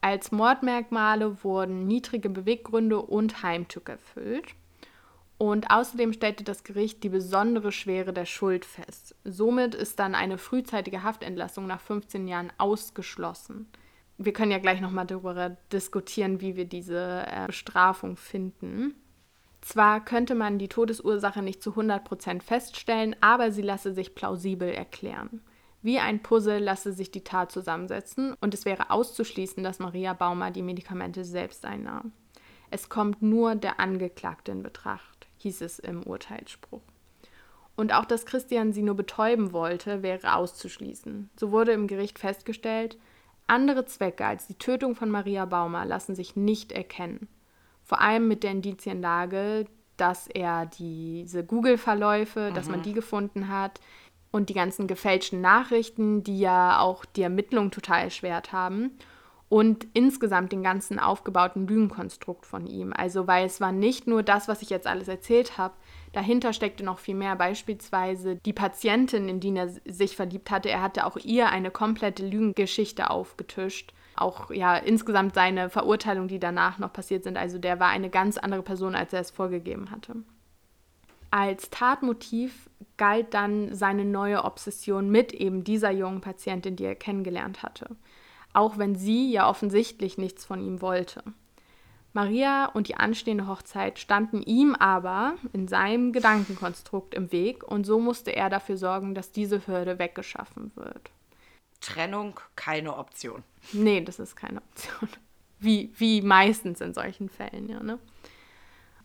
Als 0.00 0.30
Mordmerkmale 0.30 1.42
wurden 1.42 1.86
niedrige 1.86 2.28
Beweggründe 2.28 3.00
und 3.00 3.42
Heimtück 3.42 3.88
erfüllt. 3.88 4.54
Und 5.36 5.70
außerdem 5.70 6.12
stellte 6.12 6.44
das 6.44 6.62
Gericht 6.62 7.02
die 7.02 7.08
besondere 7.08 7.72
Schwere 7.72 8.12
der 8.12 8.24
Schuld 8.24 8.64
fest. 8.64 9.16
Somit 9.24 9.74
ist 9.74 9.98
dann 9.98 10.14
eine 10.14 10.38
frühzeitige 10.38 11.02
Haftentlassung 11.02 11.66
nach 11.66 11.80
15 11.80 12.28
Jahren 12.28 12.52
ausgeschlossen. 12.56 13.68
Wir 14.16 14.32
können 14.32 14.52
ja 14.52 14.58
gleich 14.58 14.80
nochmal 14.80 15.06
darüber 15.06 15.56
diskutieren, 15.72 16.40
wie 16.40 16.54
wir 16.54 16.66
diese 16.66 17.24
äh, 17.26 17.46
Bestrafung 17.46 18.16
finden. 18.16 18.94
Zwar 19.60 20.04
könnte 20.04 20.34
man 20.34 20.58
die 20.58 20.68
Todesursache 20.68 21.42
nicht 21.42 21.62
zu 21.62 21.70
100% 21.70 22.42
feststellen, 22.42 23.16
aber 23.20 23.50
sie 23.50 23.62
lasse 23.62 23.92
sich 23.92 24.14
plausibel 24.14 24.68
erklären. 24.68 25.40
Wie 25.82 25.98
ein 25.98 26.22
Puzzle 26.22 26.60
lasse 26.60 26.92
sich 26.92 27.10
die 27.10 27.24
Tat 27.24 27.50
zusammensetzen 27.50 28.34
und 28.40 28.54
es 28.54 28.64
wäre 28.64 28.90
auszuschließen, 28.90 29.64
dass 29.64 29.80
Maria 29.80 30.12
Baumer 30.12 30.50
die 30.50 30.62
Medikamente 30.62 31.24
selbst 31.24 31.64
einnahm. 31.64 32.12
Es 32.70 32.88
kommt 32.88 33.22
nur 33.22 33.54
der 33.54 33.80
Angeklagte 33.80 34.52
in 34.52 34.62
Betracht, 34.62 35.13
hieß 35.44 35.60
es 35.60 35.78
im 35.78 36.02
Urteilsspruch. 36.02 36.80
Und 37.76 37.92
auch, 37.92 38.04
dass 38.04 38.24
Christian 38.24 38.72
sie 38.72 38.82
nur 38.82 38.94
betäuben 38.94 39.52
wollte, 39.52 40.02
wäre 40.02 40.36
auszuschließen. 40.36 41.28
So 41.36 41.50
wurde 41.50 41.72
im 41.72 41.86
Gericht 41.86 42.18
festgestellt, 42.18 42.96
andere 43.46 43.84
Zwecke 43.84 44.24
als 44.24 44.46
die 44.46 44.54
Tötung 44.54 44.94
von 44.94 45.10
Maria 45.10 45.44
Baumer 45.44 45.84
lassen 45.84 46.14
sich 46.14 46.34
nicht 46.34 46.72
erkennen. 46.72 47.28
Vor 47.82 48.00
allem 48.00 48.26
mit 48.26 48.42
der 48.42 48.52
Indizienlage, 48.52 49.66
dass 49.98 50.28
er 50.28 50.66
diese 50.66 51.44
Google-Verläufe, 51.44 52.50
mhm. 52.50 52.54
dass 52.54 52.68
man 52.68 52.78
mhm. 52.78 52.84
die 52.84 52.92
gefunden 52.94 53.48
hat 53.48 53.80
und 54.30 54.48
die 54.48 54.54
ganzen 54.54 54.86
gefälschten 54.86 55.42
Nachrichten, 55.42 56.24
die 56.24 56.38
ja 56.38 56.78
auch 56.78 57.04
die 57.04 57.22
Ermittlung 57.22 57.70
total 57.70 58.04
erschwert 58.04 58.52
haben 58.52 58.92
und 59.54 59.86
insgesamt 59.92 60.50
den 60.50 60.64
ganzen 60.64 60.98
aufgebauten 60.98 61.68
Lügenkonstrukt 61.68 62.44
von 62.44 62.66
ihm. 62.66 62.92
Also, 62.92 63.28
weil 63.28 63.46
es 63.46 63.60
war 63.60 63.70
nicht 63.70 64.08
nur 64.08 64.24
das, 64.24 64.48
was 64.48 64.62
ich 64.62 64.68
jetzt 64.68 64.88
alles 64.88 65.06
erzählt 65.06 65.58
habe, 65.58 65.74
dahinter 66.12 66.52
steckte 66.52 66.84
noch 66.84 66.98
viel 66.98 67.14
mehr. 67.14 67.36
Beispielsweise 67.36 68.34
die 68.34 68.52
Patientin, 68.52 69.28
in 69.28 69.38
die 69.38 69.54
er 69.54 69.68
sich 69.84 70.16
verliebt 70.16 70.50
hatte, 70.50 70.70
er 70.70 70.82
hatte 70.82 71.06
auch 71.06 71.16
ihr 71.18 71.50
eine 71.50 71.70
komplette 71.70 72.26
Lügengeschichte 72.26 73.10
aufgetischt 73.10 73.94
auch 74.16 74.50
ja 74.50 74.76
insgesamt 74.76 75.34
seine 75.34 75.70
Verurteilung, 75.70 76.28
die 76.28 76.38
danach 76.38 76.78
noch 76.78 76.92
passiert 76.92 77.24
sind. 77.24 77.36
Also 77.36 77.58
der 77.58 77.78
war 77.78 77.88
eine 77.88 78.10
ganz 78.10 78.38
andere 78.38 78.62
Person, 78.62 78.94
als 78.94 79.12
er 79.12 79.20
es 79.20 79.32
vorgegeben 79.32 79.90
hatte. 79.90 80.16
Als 81.32 81.70
Tatmotiv 81.70 82.70
galt 82.96 83.34
dann 83.34 83.74
seine 83.74 84.04
neue 84.04 84.44
Obsession 84.44 85.10
mit 85.10 85.32
eben 85.32 85.64
dieser 85.64 85.90
jungen 85.90 86.20
Patientin, 86.20 86.76
die 86.76 86.84
er 86.84 86.94
kennengelernt 86.94 87.64
hatte. 87.64 87.96
Auch 88.54 88.78
wenn 88.78 88.94
sie 88.94 89.30
ja 89.30 89.48
offensichtlich 89.48 90.16
nichts 90.16 90.44
von 90.44 90.60
ihm 90.60 90.80
wollte. 90.80 91.22
Maria 92.14 92.66
und 92.66 92.88
die 92.88 92.96
anstehende 92.96 93.48
Hochzeit 93.48 93.98
standen 93.98 94.40
ihm 94.40 94.76
aber 94.76 95.34
in 95.52 95.66
seinem 95.66 96.12
Gedankenkonstrukt 96.12 97.12
im 97.12 97.32
Weg 97.32 97.64
und 97.64 97.84
so 97.84 97.98
musste 97.98 98.34
er 98.34 98.48
dafür 98.48 98.76
sorgen, 98.76 99.14
dass 99.16 99.32
diese 99.32 99.66
Hürde 99.66 99.98
weggeschaffen 99.98 100.70
wird. 100.76 101.10
Trennung 101.80 102.38
keine 102.54 102.96
Option. 102.96 103.42
Nee, 103.72 104.00
das 104.00 104.20
ist 104.20 104.36
keine 104.36 104.62
Option. 104.62 105.08
Wie, 105.58 105.92
wie 105.96 106.22
meistens 106.22 106.80
in 106.80 106.94
solchen 106.94 107.28
Fällen, 107.28 107.68
ja, 107.68 107.82
ne? 107.82 107.98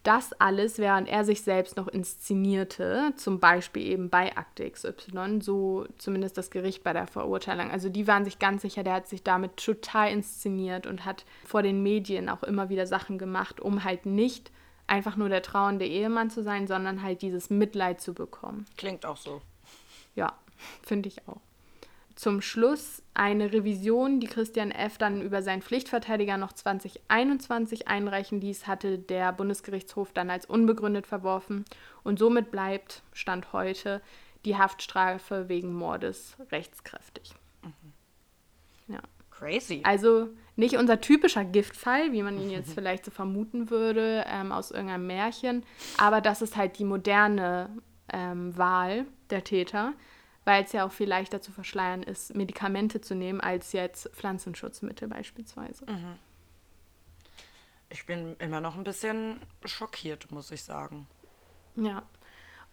Das 0.10 0.34
alles, 0.40 0.80
während 0.80 1.08
er 1.08 1.24
sich 1.24 1.44
selbst 1.44 1.78
noch 1.78 1.88
inszenierte, 1.88 3.14
zum 3.16 3.40
Beispiel 3.40 3.84
eben 3.84 4.10
bei 4.10 4.36
Akte 4.36 4.68
XY, 4.68 5.40
so 5.40 5.86
zumindest 6.00 6.36
das 6.36 6.50
Gericht 6.50 6.84
bei 6.84 6.94
der 6.94 7.06
Verurteilung. 7.06 7.70
Also 7.70 7.90
die 7.90 8.08
waren 8.08 8.26
sich 8.26 8.40
ganz 8.40 8.64
sicher, 8.64 8.82
der 8.82 8.94
hat 8.94 9.08
sich 9.08 9.22
damit 9.22 9.58
total 9.58 10.12
inszeniert 10.12 10.88
und 10.88 11.06
hat 11.06 11.26
vor 11.46 11.62
den 11.62 11.84
Medien 11.84 12.28
auch 12.28 12.42
immer 12.42 12.70
wieder 12.70 12.88
Sachen 12.88 13.20
gemacht, 13.20 13.62
um 13.62 13.84
halt 13.84 14.08
nicht 14.08 14.50
einfach 14.88 15.16
nur 15.16 15.30
der 15.30 15.44
trauernde 15.44 15.86
Ehemann 15.86 16.32
zu 16.32 16.42
sein, 16.42 16.66
sondern 16.66 17.04
halt 17.04 17.22
dieses 17.22 17.52
Mitleid 17.52 18.02
zu 18.02 18.16
bekommen. 18.16 18.66
Klingt 18.78 19.06
auch 19.06 19.18
so. 19.18 19.44
Ja, 20.16 20.34
finde 20.82 21.10
ich 21.10 21.28
auch 21.28 21.49
zum 22.20 22.42
Schluss 22.42 23.02
eine 23.14 23.54
Revision, 23.54 24.20
die 24.20 24.28
Christian 24.28 24.72
F. 24.72 24.98
dann 24.98 25.22
über 25.22 25.42
seinen 25.42 25.62
Pflichtverteidiger 25.62 26.36
noch 26.36 26.52
2021 26.52 27.88
einreichen 27.88 28.42
ließ, 28.42 28.68
hatte 28.68 29.00
der 29.00 29.32
Bundesgerichtshof 29.32 30.12
dann 30.12 30.30
als 30.30 30.46
unbegründet 30.46 31.08
verworfen 31.08 31.64
und 32.04 32.20
somit 32.20 32.52
bleibt, 32.52 33.04
Stand 33.14 33.54
heute, 33.54 34.02
die 34.44 34.58
Haftstrafe 34.58 35.48
wegen 35.48 35.74
Mordes 35.74 36.36
rechtskräftig. 36.52 37.32
Mhm. 37.64 38.96
Ja. 38.96 39.00
Crazy. 39.32 39.80
Also 39.86 40.28
nicht 40.58 40.76
unser 40.76 41.00
typischer 41.00 41.46
Giftfall, 41.46 42.12
wie 42.12 42.22
man 42.22 42.38
ihn 42.38 42.50
jetzt 42.50 42.74
vielleicht 42.76 43.06
so 43.06 43.12
vermuten 43.12 43.70
würde, 43.70 44.26
ähm, 44.28 44.52
aus 44.52 44.72
irgendeinem 44.72 45.08
Märchen, 45.08 45.64
aber 45.98 46.20
das 46.20 46.42
ist 46.42 46.58
halt 46.58 46.80
die 46.80 46.86
moderne 46.86 47.70
ähm, 48.12 48.58
Wahl 48.58 49.06
der 49.30 49.46
Täter 49.46 49.94
weil 50.50 50.64
es 50.64 50.72
ja 50.72 50.84
auch 50.84 50.92
viel 50.92 51.08
leichter 51.08 51.44
zu 51.44 51.52
verschleiern 51.52 52.02
ist, 52.02 52.36
Medikamente 52.36 53.02
zu 53.02 53.14
nehmen, 53.14 53.40
als 53.40 53.72
jetzt 53.72 54.10
Pflanzenschutzmittel 54.16 55.08
beispielsweise. 55.08 55.86
Mhm. 55.86 56.16
Ich 57.92 58.08
bin 58.08 58.36
immer 58.40 58.60
noch 58.60 58.76
ein 58.76 58.84
bisschen 58.84 59.40
schockiert, 59.64 60.32
muss 60.32 60.50
ich 60.50 60.64
sagen. 60.64 61.06
Ja. 61.76 62.02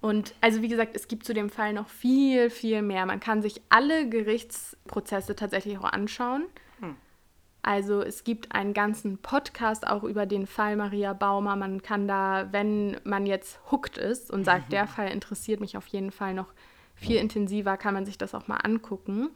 Und 0.00 0.34
also 0.40 0.62
wie 0.62 0.68
gesagt, 0.68 0.96
es 0.96 1.06
gibt 1.06 1.26
zu 1.26 1.34
dem 1.34 1.50
Fall 1.50 1.74
noch 1.74 1.90
viel, 1.90 2.48
viel 2.48 2.80
mehr. 2.80 3.04
Man 3.04 3.20
kann 3.20 3.42
sich 3.42 3.60
alle 3.68 4.08
Gerichtsprozesse 4.08 5.36
tatsächlich 5.36 5.76
auch 5.76 5.84
anschauen. 5.92 6.46
Hm. 6.80 6.96
Also 7.60 8.00
es 8.00 8.24
gibt 8.24 8.52
einen 8.52 8.72
ganzen 8.72 9.18
Podcast 9.18 9.86
auch 9.86 10.02
über 10.02 10.24
den 10.24 10.46
Fall 10.46 10.76
Maria 10.76 11.12
Baumer. 11.12 11.56
Man 11.56 11.82
kann 11.82 12.08
da, 12.08 12.48
wenn 12.52 12.98
man 13.04 13.26
jetzt 13.26 13.60
hooked 13.70 13.98
ist 13.98 14.30
und 14.30 14.44
sagt, 14.44 14.68
mhm. 14.68 14.70
der 14.70 14.86
Fall 14.86 15.10
interessiert 15.10 15.60
mich 15.60 15.76
auf 15.76 15.86
jeden 15.88 16.10
Fall 16.10 16.32
noch, 16.32 16.54
viel 16.96 17.16
intensiver 17.16 17.76
kann 17.76 17.94
man 17.94 18.06
sich 18.06 18.18
das 18.18 18.34
auch 18.34 18.48
mal 18.48 18.56
angucken. 18.56 19.30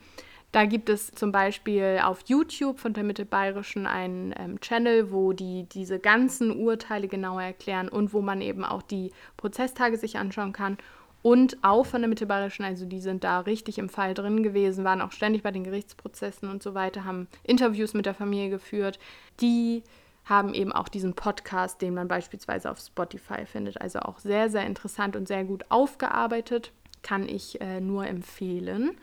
Da 0.53 0.65
gibt 0.65 0.89
es 0.89 1.13
zum 1.13 1.31
Beispiel 1.31 2.01
auf 2.03 2.25
YouTube 2.27 2.81
von 2.81 2.93
der 2.93 3.05
Mittelbayerischen 3.05 3.87
einen 3.87 4.35
ähm, 4.37 4.61
Channel, 4.61 5.13
wo 5.13 5.33
die 5.33 5.69
diese 5.71 6.01
ganzen 6.01 6.51
Urteile 6.51 7.07
genauer 7.07 7.43
erklären 7.43 7.89
und 7.89 8.13
wo 8.13 8.21
man 8.21 8.41
eben 8.41 8.65
auch 8.65 8.83
die 8.83 9.13
Prozesstage 9.37 9.97
sich 9.97 10.19
anschauen 10.19 10.53
kann. 10.53 10.77
Und 11.23 11.59
auch 11.63 11.87
von 11.87 12.01
der 12.01 12.09
Mittelbayerischen, 12.09 12.65
also 12.65 12.85
die 12.85 13.01
sind 13.01 13.23
da 13.23 13.41
richtig 13.41 13.79
im 13.79 13.91
Fall 13.91 14.15
drin 14.15 14.43
gewesen, 14.43 14.85
waren 14.85 15.03
auch 15.03 15.13
ständig 15.13 15.43
bei 15.43 15.53
den 15.53 15.65
Gerichtsprozessen 15.65 16.49
und 16.49 16.63
so 16.63 16.75
weiter, 16.75 17.05
haben 17.05 17.29
Interviews 17.45 17.95
mit 17.95 18.07
der 18.07 18.15
Familie 18.15 18.49
geführt. 18.49 18.99
Die 19.41 19.85
haben 20.25 20.55
eben 20.55 20.73
auch 20.73 20.89
diesen 20.89 21.15
Podcast, 21.15 21.81
den 21.83 21.95
man 21.95 22.09
beispielsweise 22.09 22.71
auf 22.71 22.79
Spotify 22.79 23.47
findet. 23.47 23.81
Also 23.81 24.01
auch 24.01 24.19
sehr, 24.19 24.49
sehr 24.49 24.67
interessant 24.67 25.15
und 25.15 25.29
sehr 25.29 25.45
gut 25.45 25.65
aufgearbeitet 25.69 26.73
kann 27.03 27.29
ich 27.29 27.61
äh, 27.61 27.81
nur 27.81 28.07
empfehlen. 28.07 28.97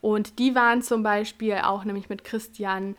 Und 0.00 0.38
die 0.38 0.54
waren 0.54 0.82
zum 0.82 1.02
Beispiel 1.02 1.54
auch 1.62 1.84
nämlich 1.84 2.08
mit 2.08 2.24
Christian, 2.24 2.96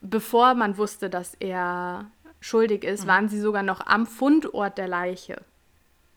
bevor 0.00 0.54
man 0.54 0.76
wusste, 0.76 1.10
dass 1.10 1.34
er 1.34 2.10
schuldig 2.40 2.84
ist, 2.84 3.04
mhm. 3.04 3.08
waren 3.08 3.28
sie 3.28 3.40
sogar 3.40 3.62
noch 3.62 3.86
am 3.86 4.06
Fundort 4.06 4.78
der 4.78 4.88
Leiche. 4.88 5.42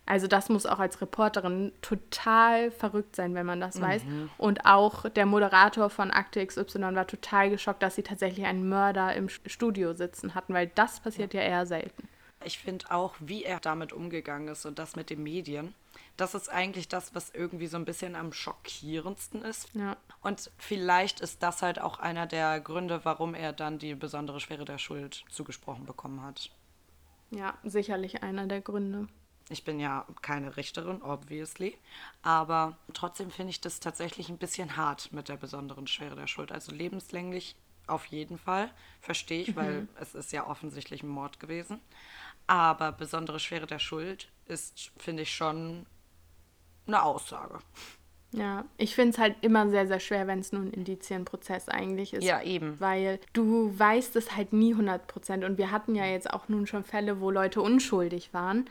Also 0.05 0.27
das 0.27 0.49
muss 0.49 0.65
auch 0.65 0.79
als 0.79 0.99
Reporterin 0.99 1.71
total 1.81 2.71
verrückt 2.71 3.15
sein, 3.15 3.35
wenn 3.35 3.45
man 3.45 3.61
das 3.61 3.77
mhm. 3.77 3.81
weiß. 3.81 4.01
Und 4.37 4.65
auch 4.65 5.07
der 5.09 5.25
Moderator 5.25 5.89
von 5.89 6.11
Akte 6.11 6.45
XY 6.45 6.95
war 6.95 7.07
total 7.07 7.49
geschockt, 7.49 7.81
dass 7.81 7.95
sie 7.95 8.03
tatsächlich 8.03 8.45
einen 8.45 8.67
Mörder 8.67 9.15
im 9.15 9.29
Studio 9.29 9.93
sitzen 9.93 10.35
hatten, 10.35 10.53
weil 10.53 10.69
das 10.75 10.99
passiert 10.99 11.33
ja, 11.33 11.41
ja 11.41 11.47
eher 11.47 11.65
selten. 11.65 12.09
Ich 12.45 12.59
finde 12.59 12.91
auch, 12.91 13.15
wie 13.19 13.43
er 13.43 13.59
damit 13.59 13.93
umgegangen 13.93 14.47
ist 14.47 14.65
und 14.65 14.79
das 14.79 14.95
mit 14.95 15.09
den 15.09 15.23
Medien 15.23 15.73
das 16.17 16.35
ist 16.35 16.49
eigentlich 16.49 16.87
das, 16.87 17.15
was 17.15 17.31
irgendwie 17.31 17.67
so 17.67 17.77
ein 17.77 17.85
bisschen 17.85 18.15
am 18.15 18.33
schockierendsten 18.33 19.41
ist. 19.41 19.69
Ja. 19.73 19.97
Und 20.21 20.51
vielleicht 20.57 21.21
ist 21.21 21.41
das 21.41 21.61
halt 21.61 21.79
auch 21.79 21.99
einer 21.99 22.27
der 22.27 22.59
Gründe, 22.59 23.03
warum 23.03 23.33
er 23.33 23.51
dann 23.51 23.79
die 23.79 23.95
besondere 23.95 24.39
Schwere 24.39 24.65
der 24.65 24.77
Schuld 24.77 25.25
zugesprochen 25.29 25.85
bekommen 25.85 26.21
hat. 26.21 26.51
Ja, 27.31 27.57
sicherlich 27.63 28.21
einer 28.21 28.45
der 28.45 28.61
Gründe. 28.61 29.07
Ich 29.49 29.63
bin 29.63 29.79
ja 29.79 30.05
keine 30.21 30.55
Richterin, 30.55 31.01
obviously. 31.01 31.77
Aber 32.21 32.77
trotzdem 32.93 33.31
finde 33.31 33.49
ich 33.49 33.59
das 33.59 33.79
tatsächlich 33.79 34.29
ein 34.29 34.37
bisschen 34.37 34.77
hart 34.77 35.11
mit 35.11 35.29
der 35.29 35.37
besonderen 35.37 35.87
Schwere 35.87 36.15
der 36.15 36.27
Schuld. 36.27 36.51
Also 36.51 36.71
lebenslänglich 36.71 37.55
auf 37.87 38.05
jeden 38.05 38.37
Fall. 38.37 38.69
Verstehe 39.01 39.41
ich, 39.41 39.49
mhm. 39.49 39.55
weil 39.55 39.87
es 39.99 40.13
ist 40.13 40.31
ja 40.31 40.47
offensichtlich 40.47 41.01
ein 41.01 41.09
Mord 41.09 41.39
gewesen. 41.39 41.81
Aber 42.47 42.91
besondere 42.91 43.39
Schwere 43.39 43.67
der 43.67 43.79
Schuld 43.79 44.29
ist, 44.45 44.91
finde 44.97 45.23
ich, 45.23 45.33
schon 45.33 45.85
eine 46.85 47.03
Aussage. 47.03 47.59
Ja, 48.31 48.65
ich 48.77 48.95
finde 48.95 49.11
es 49.11 49.17
halt 49.19 49.35
immer 49.41 49.69
sehr, 49.69 49.87
sehr 49.87 49.99
schwer, 49.99 50.25
wenn 50.25 50.39
es 50.39 50.51
nur 50.51 50.63
ein 50.63 50.71
Indizienprozess 50.71 51.69
eigentlich 51.69 52.13
ist. 52.13 52.23
Ja, 52.23 52.41
eben. 52.41 52.79
Weil 52.79 53.19
du 53.33 53.77
weißt 53.77 54.15
es 54.15 54.35
halt 54.35 54.53
nie 54.53 54.71
100 54.71 55.07
Prozent. 55.07 55.43
Und 55.43 55.57
wir 55.57 55.69
hatten 55.69 55.93
ja 55.93 56.05
jetzt 56.05 56.33
auch 56.33 56.49
nun 56.49 56.65
schon 56.65 56.83
Fälle, 56.83 57.21
wo 57.21 57.29
Leute 57.29 57.61
unschuldig 57.61 58.33
waren. 58.33 58.67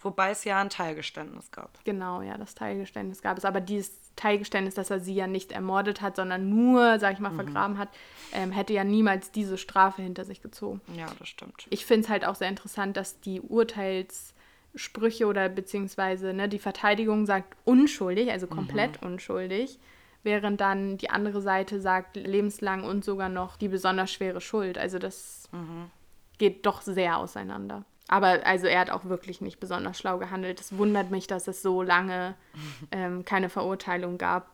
Wobei 0.00 0.30
es 0.30 0.44
ja 0.44 0.60
ein 0.60 0.68
Teilgeständnis 0.68 1.50
gab. 1.50 1.82
Genau, 1.84 2.20
ja, 2.22 2.36
das 2.36 2.54
Teilgeständnis 2.54 3.22
gab 3.22 3.38
es. 3.38 3.44
Aber 3.44 3.60
dieses 3.60 4.07
Teilgeständnis, 4.18 4.74
dass 4.74 4.90
er 4.90 5.00
sie 5.00 5.14
ja 5.14 5.26
nicht 5.26 5.52
ermordet 5.52 6.02
hat, 6.02 6.16
sondern 6.16 6.48
nur, 6.50 6.98
sag 6.98 7.14
ich 7.14 7.20
mal, 7.20 7.30
mhm. 7.30 7.36
vergraben 7.36 7.78
hat, 7.78 7.88
ähm, 8.32 8.50
hätte 8.50 8.72
ja 8.72 8.84
niemals 8.84 9.30
diese 9.30 9.56
Strafe 9.56 10.02
hinter 10.02 10.24
sich 10.24 10.42
gezogen. 10.42 10.80
Ja, 10.94 11.06
das 11.18 11.28
stimmt. 11.28 11.66
Ich 11.70 11.86
finde 11.86 12.04
es 12.04 12.08
halt 12.10 12.26
auch 12.26 12.34
sehr 12.34 12.48
interessant, 12.48 12.96
dass 12.96 13.20
die 13.20 13.40
Urteilssprüche 13.40 15.26
oder 15.26 15.48
beziehungsweise 15.48 16.34
ne, 16.34 16.48
die 16.48 16.58
Verteidigung 16.58 17.26
sagt 17.26 17.56
unschuldig, 17.64 18.30
also 18.30 18.46
komplett 18.46 19.00
mhm. 19.00 19.12
unschuldig, 19.12 19.78
während 20.24 20.60
dann 20.60 20.98
die 20.98 21.10
andere 21.10 21.40
Seite 21.40 21.80
sagt 21.80 22.16
lebenslang 22.16 22.84
und 22.84 23.04
sogar 23.04 23.28
noch 23.28 23.56
die 23.56 23.68
besonders 23.68 24.12
schwere 24.12 24.40
Schuld. 24.40 24.76
Also 24.76 24.98
das 24.98 25.48
mhm. 25.52 25.90
geht 26.38 26.66
doch 26.66 26.82
sehr 26.82 27.18
auseinander. 27.18 27.84
Aber 28.08 28.44
also 28.46 28.66
er 28.66 28.80
hat 28.80 28.90
auch 28.90 29.04
wirklich 29.04 29.40
nicht 29.40 29.60
besonders 29.60 29.98
schlau 29.98 30.18
gehandelt. 30.18 30.60
Es 30.60 30.76
wundert 30.76 31.10
mich, 31.10 31.26
dass 31.26 31.46
es 31.46 31.62
so 31.62 31.82
lange 31.82 32.34
ähm, 32.90 33.24
keine 33.24 33.48
Verurteilung 33.48 34.18
gab, 34.18 34.50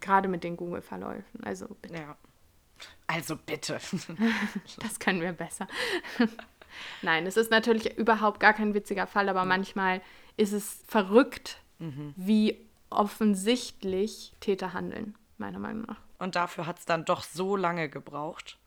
gerade 0.00 0.28
mit 0.28 0.44
den 0.44 0.56
Google-Verläufen. 0.56 1.44
Also 1.44 1.66
bitte. 1.82 1.94
Ja. 1.94 2.16
Also 3.06 3.36
bitte. 3.36 3.78
das 4.80 4.98
können 4.98 5.20
wir 5.20 5.32
besser. 5.32 5.66
Nein, 7.02 7.26
es 7.26 7.36
ist 7.36 7.50
natürlich 7.50 7.96
überhaupt 7.98 8.40
gar 8.40 8.52
kein 8.52 8.74
witziger 8.74 9.06
Fall, 9.06 9.28
aber 9.28 9.44
manchmal 9.44 10.00
ist 10.36 10.52
es 10.52 10.82
verrückt, 10.86 11.58
mhm. 11.78 12.14
wie 12.16 12.58
offensichtlich 12.90 14.34
Täter 14.40 14.72
handeln, 14.72 15.14
meiner 15.38 15.58
Meinung 15.58 15.82
nach. 15.82 16.00
Und 16.18 16.36
dafür 16.36 16.66
hat 16.66 16.78
es 16.78 16.84
dann 16.84 17.04
doch 17.04 17.22
so 17.22 17.56
lange 17.56 17.88
gebraucht, 17.88 18.58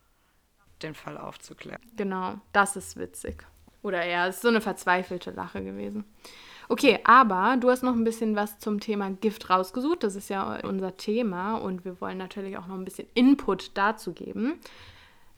den 0.82 0.94
Fall 0.94 1.18
aufzuklären. 1.18 1.82
Genau, 1.96 2.40
das 2.54 2.76
ist 2.76 2.98
witzig. 2.98 3.46
Oder 3.84 4.04
eher, 4.04 4.28
es 4.28 4.36
ist 4.36 4.42
so 4.42 4.48
eine 4.48 4.62
verzweifelte 4.62 5.32
Lache 5.32 5.64
gewesen. 5.64 6.06
Okay, 6.70 7.00
aber 7.06 7.56
du 7.58 7.70
hast 7.70 7.84
noch 7.84 7.94
ein 7.94 8.04
bisschen 8.04 8.36
was 8.36 8.60
zum 8.60 8.80
Thema 8.80 9.10
Gift 9.12 9.50
rausgesucht. 9.50 10.04
Das 10.04 10.16
ist 10.16 10.30
ja 10.30 10.60
unser 10.66 10.98
Thema 10.98 11.56
und 11.56 11.86
wir 11.86 12.02
wollen 12.02 12.18
natürlich 12.18 12.58
auch 12.58 12.68
noch 12.68 12.76
ein 12.76 12.84
bisschen 12.84 13.08
Input 13.14 13.72
dazu 13.76 14.12
geben. 14.14 14.60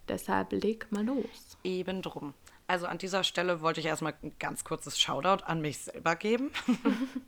Deshalb 0.08 0.52
leg 0.52 0.91
mal 0.91 1.06
los. 1.06 1.58
Eben 1.63 2.02
drum. 2.02 2.34
Also 2.65 2.88
an 2.88 2.97
dieser 2.97 3.23
Stelle 3.23 3.62
wollte 3.62 3.80
ich 3.80 3.86
erstmal 3.86 4.15
ein 4.23 4.32
ganz 4.39 4.63
kurzes 4.63 4.99
Shoutout 4.99 5.43
an 5.45 5.62
mich 5.62 5.80
selber 5.80 6.15
geben. 6.15 6.52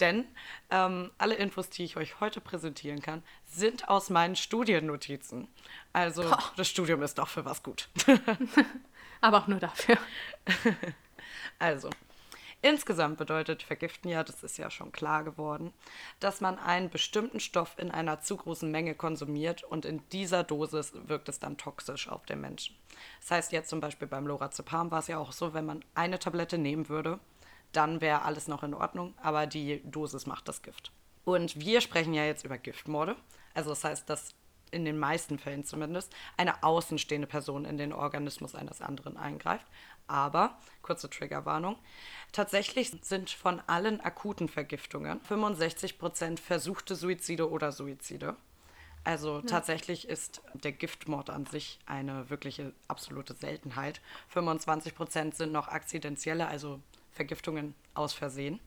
Denn 0.00 0.26
ähm, 0.70 1.10
alle 1.18 1.34
Infos, 1.34 1.70
die 1.70 1.84
ich 1.84 1.96
euch 1.96 2.20
heute 2.20 2.40
präsentieren 2.40 3.02
kann, 3.02 3.22
sind 3.46 3.88
aus 3.88 4.10
meinen 4.10 4.36
Studiennotizen. 4.36 5.48
Also 5.92 6.22
Boah. 6.22 6.52
das 6.56 6.68
Studium 6.68 7.02
ist 7.02 7.18
doch 7.18 7.28
für 7.28 7.44
was 7.44 7.62
gut. 7.62 7.88
aber 9.20 9.38
auch 9.38 9.46
nur 9.46 9.60
dafür. 9.60 9.96
also, 11.58 11.90
insgesamt 12.62 13.18
bedeutet 13.18 13.62
Vergiften 13.62 14.08
ja, 14.10 14.24
das 14.24 14.42
ist 14.42 14.58
ja 14.58 14.70
schon 14.70 14.92
klar 14.92 15.24
geworden, 15.24 15.72
dass 16.18 16.40
man 16.40 16.58
einen 16.58 16.90
bestimmten 16.90 17.40
Stoff 17.40 17.74
in 17.78 17.90
einer 17.90 18.20
zu 18.20 18.36
großen 18.36 18.70
Menge 18.70 18.94
konsumiert 18.94 19.64
und 19.64 19.84
in 19.84 20.02
dieser 20.10 20.44
Dosis 20.44 20.92
wirkt 21.06 21.28
es 21.28 21.38
dann 21.38 21.56
toxisch 21.56 22.08
auf 22.08 22.24
den 22.26 22.40
Menschen. 22.40 22.76
Das 23.20 23.30
heißt, 23.30 23.52
jetzt 23.52 23.70
zum 23.70 23.80
Beispiel 23.80 24.08
beim 24.08 24.26
Lorazepam 24.26 24.90
war 24.90 25.00
es 25.00 25.08
ja 25.08 25.18
auch 25.18 25.32
so, 25.32 25.54
wenn 25.54 25.66
man 25.66 25.84
eine 25.94 26.18
Tablette 26.18 26.58
nehmen 26.58 26.88
würde, 26.88 27.18
dann 27.72 28.00
wäre 28.00 28.22
alles 28.22 28.48
noch 28.48 28.62
in 28.62 28.74
Ordnung, 28.74 29.14
aber 29.22 29.46
die 29.46 29.82
Dosis 29.84 30.26
macht 30.26 30.48
das 30.48 30.62
Gift. 30.62 30.92
Und 31.24 31.60
wir 31.60 31.80
sprechen 31.80 32.14
ja 32.14 32.24
jetzt 32.24 32.44
über 32.44 32.58
Giftmorde. 32.58 33.16
Also 33.54 33.70
das 33.70 33.84
heißt, 33.84 34.08
dass 34.10 34.34
in 34.70 34.84
den 34.84 34.98
meisten 34.98 35.38
Fällen 35.38 35.64
zumindest, 35.64 36.14
eine 36.36 36.62
außenstehende 36.62 37.26
Person 37.26 37.64
in 37.64 37.78
den 37.78 37.92
Organismus 37.92 38.54
eines 38.54 38.80
anderen 38.80 39.16
eingreift. 39.16 39.66
Aber, 40.06 40.58
kurze 40.82 41.08
Triggerwarnung, 41.08 41.76
tatsächlich 42.32 42.92
sind 43.02 43.30
von 43.30 43.60
allen 43.66 44.00
akuten 44.00 44.48
Vergiftungen 44.48 45.20
65 45.20 45.98
Prozent 45.98 46.40
versuchte 46.40 46.96
Suizide 46.96 47.48
oder 47.48 47.70
Suizide. 47.70 48.36
Also 49.04 49.36
ja. 49.36 49.42
tatsächlich 49.42 50.08
ist 50.08 50.42
der 50.52 50.72
Giftmord 50.72 51.30
an 51.30 51.46
sich 51.46 51.78
eine 51.86 52.28
wirkliche 52.28 52.72
absolute 52.88 53.34
Seltenheit. 53.34 54.00
25 54.28 54.94
Prozent 54.94 55.36
sind 55.36 55.52
noch 55.52 55.68
akzidentielle, 55.68 56.46
also 56.46 56.80
Vergiftungen 57.12 57.74
aus 57.94 58.12
Versehen. 58.12 58.60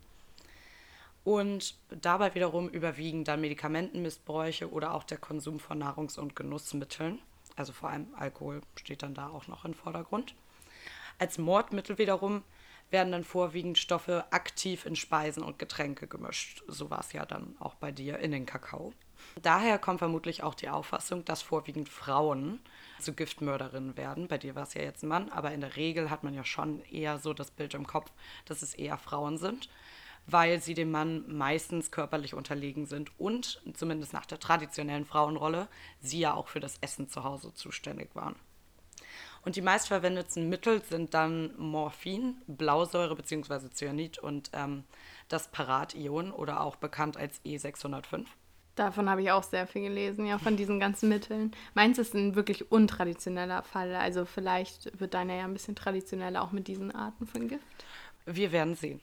Und 1.24 1.76
dabei 1.90 2.36
wiederum 2.36 2.68
überwiegen 2.70 3.24
dann 3.24 3.42
Medikamentenmissbräuche 3.42 4.70
oder 4.70 4.94
auch 4.94 5.04
der 5.04 5.18
Konsum 5.18 5.60
von 5.60 5.82
Nahrungs- 5.82 6.20
und 6.20 6.36
Genussmitteln. 6.36 7.20
Also 7.56 7.72
vor 7.72 7.90
allem 7.90 8.08
Alkohol 8.18 8.62
steht 8.76 9.04
dann 9.04 9.14
da 9.14 9.30
auch 9.30 9.48
noch 9.48 9.64
im 9.64 9.74
Vordergrund. 9.74 10.36
Als 11.20 11.38
Mordmittel 11.38 11.98
wiederum 11.98 12.44
werden 12.90 13.12
dann 13.12 13.24
vorwiegend 13.24 13.78
Stoffe 13.78 14.26
aktiv 14.32 14.86
in 14.86 14.96
Speisen 14.96 15.44
und 15.44 15.60
Getränke 15.60 16.08
gemischt. 16.08 16.64
So 16.68 16.90
war 16.90 17.00
es 17.00 17.14
ja 17.14 17.26
dann 17.26 17.56
auch 17.60 17.76
bei 17.76 17.92
dir 17.92 18.20
in 18.20 18.32
den 18.32 18.46
Kakao. 18.46 18.94
Daher 19.42 19.80
kommt 19.80 20.00
vermutlich 20.00 20.44
auch 20.44 20.54
die 20.54 20.70
Auffassung, 20.70 21.24
dass 21.24 21.42
vorwiegend 21.42 21.88
Frauen 21.88 22.60
zu 23.00 23.14
Giftmörderinnen 23.14 23.96
werden. 23.96 24.28
Bei 24.28 24.38
dir 24.38 24.56
war 24.56 24.64
es 24.64 24.74
ja 24.74 24.82
jetzt 24.82 25.04
ein 25.04 25.08
Mann, 25.08 25.30
aber 25.30 25.52
in 25.54 25.62
der 25.62 25.76
Regel 25.78 26.10
hat 26.10 26.24
man 26.24 26.34
ja 26.34 26.44
schon 26.44 26.84
eher 26.86 27.18
so 27.18 27.34
das 27.34 27.50
Bild 27.50 27.74
im 27.74 27.88
Kopf, 27.88 28.12
dass 28.46 28.62
es 28.62 28.74
eher 28.74 28.98
Frauen 28.98 29.38
sind 29.38 29.70
weil 30.28 30.62
sie 30.62 30.74
dem 30.74 30.92
Mann 30.92 31.26
meistens 31.28 31.92
körperlich 31.92 32.34
unterlegen 32.34 32.86
sind 32.86 33.12
und 33.20 33.62
zumindest 33.74 34.14
nach 34.14 34.26
der 34.26 34.40
traditionellen 34.40 35.06
Frauenrolle 35.06 35.68
sie 36.02 36.20
ja 36.20 36.34
auch 36.34 36.48
für 36.48 36.60
das 36.60 36.78
Essen 36.82 37.10
zu 37.10 37.24
Hause 37.24 37.54
zuständig 37.54 38.16
waren. 38.16 38.36
Und 39.46 39.58
die 39.58 39.62
meistverwendeten 39.62 40.48
Mittel 40.48 40.82
sind 40.84 41.14
dann 41.14 41.54
Morphin, 41.58 42.38
Blausäure 42.48 43.16
bzw. 43.16 43.70
Cyanid 43.74 44.18
und 44.20 44.50
ähm, 44.54 44.86
das 45.28 45.50
Paration 45.50 46.32
oder 46.32 46.62
auch 46.62 46.78
bekannt 46.78 47.18
als 47.18 47.44
E605. 47.44 48.26
Davon 48.76 49.10
habe 49.10 49.22
ich 49.22 49.32
auch 49.32 49.44
sehr 49.44 49.68
viel 49.68 49.84
gelesen, 49.84 50.26
ja, 50.26 50.40
von 50.40 50.58
diesen 50.58 50.80
ganzen 50.80 51.10
Mitteln. 51.10 51.52
Meins 51.76 52.00
ist 52.00 52.16
ein 52.16 52.36
wirklich 52.36 52.72
untraditioneller 52.72 53.62
Fall. 53.62 53.94
Also 53.96 54.26
vielleicht 54.26 55.00
wird 55.00 55.14
deiner 55.14 55.36
ja 55.36 55.44
ein 55.44 55.54
bisschen 55.54 55.76
traditioneller 55.76 56.42
auch 56.42 56.52
mit 56.52 56.68
diesen 56.68 56.94
Arten 56.94 57.28
von 57.28 57.48
Gift. 57.48 57.66
Wir 58.26 58.52
werden 58.52 58.76
sehen. 58.76 59.02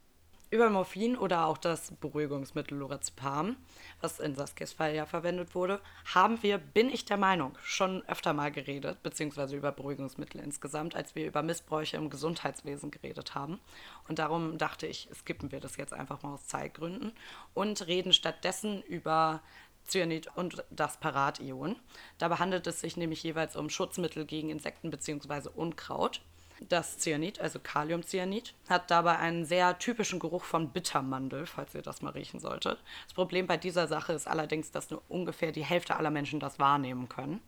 Über 0.53 0.69
Morphin 0.69 1.17
oder 1.17 1.47
auch 1.47 1.59
das 1.59 1.93
Beruhigungsmittel 1.93 2.77
Lorazepam, 2.77 3.55
was 4.01 4.19
in 4.19 4.35
Saskias 4.35 4.73
Fall 4.73 4.97
ja 4.97 5.07
verwendet 5.07 5.55
wurde, 5.55 5.81
haben 6.13 6.43
wir, 6.43 6.59
bin 6.59 6.91
ich 6.91 7.05
der 7.05 7.19
Meinung, 7.19 7.57
schon 7.63 8.03
öfter 8.09 8.33
mal 8.33 8.51
geredet, 8.51 9.01
beziehungsweise 9.05 9.57
über 9.57 9.71
Beruhigungsmittel 9.71 10.41
insgesamt, 10.41 10.97
als 10.97 11.15
wir 11.15 11.29
über 11.29 11.45
Missbräuche 11.45 11.97
im 11.97 12.11
Gesundheitswesen 12.11 12.91
geredet 12.91 13.37
haben. 13.37 13.61
Und 14.09 14.19
darum 14.19 14.59
dachte 14.59 14.89
ich, 14.89 15.09
skippen 15.15 15.53
wir 15.53 15.61
das 15.61 15.77
jetzt 15.77 15.93
einfach 15.93 16.25
mal 16.25 16.35
aus 16.35 16.49
Zeitgründen 16.49 17.13
und 17.55 17.87
reden 17.87 18.13
stattdessen 18.13 18.83
über 18.83 19.43
Cyanid 19.87 20.37
und 20.37 20.65
das 20.71 20.97
Paration. 20.97 21.77
Dabei 22.19 22.37
handelt 22.37 22.67
es 22.67 22.81
sich 22.81 22.97
nämlich 22.97 23.23
jeweils 23.23 23.55
um 23.55 23.71
Schutzmittel 23.71 24.27
gegen 24.27 24.51
Insekten 24.51 24.91
bzw. 24.91 25.49
Unkraut. 25.55 26.23
Das 26.69 26.99
Cyanid, 26.99 27.41
also 27.41 27.59
Kaliumcyanid, 27.59 28.55
hat 28.69 28.91
dabei 28.91 29.19
einen 29.19 29.45
sehr 29.45 29.79
typischen 29.79 30.19
Geruch 30.19 30.45
von 30.45 30.71
Bittermandel, 30.71 31.47
falls 31.47 31.75
ihr 31.75 31.83
das 31.83 32.03
mal 32.03 32.11
riechen 32.11 32.39
solltet. 32.39 32.83
Das 33.07 33.15
Problem 33.15 33.47
bei 33.47 33.57
dieser 33.57 33.89
Sache 33.89 34.13
ist 34.13 34.29
allerdings, 34.29 34.71
dass 34.71 34.91
nur 34.91 35.03
ungefähr 35.09 35.53
die 35.53 35.65
Hälfte 35.65 35.97
aller 35.97 36.11
Menschen 36.11 36.39
das 36.39 36.59
wahrnehmen 36.59 37.09
können. 37.09 37.41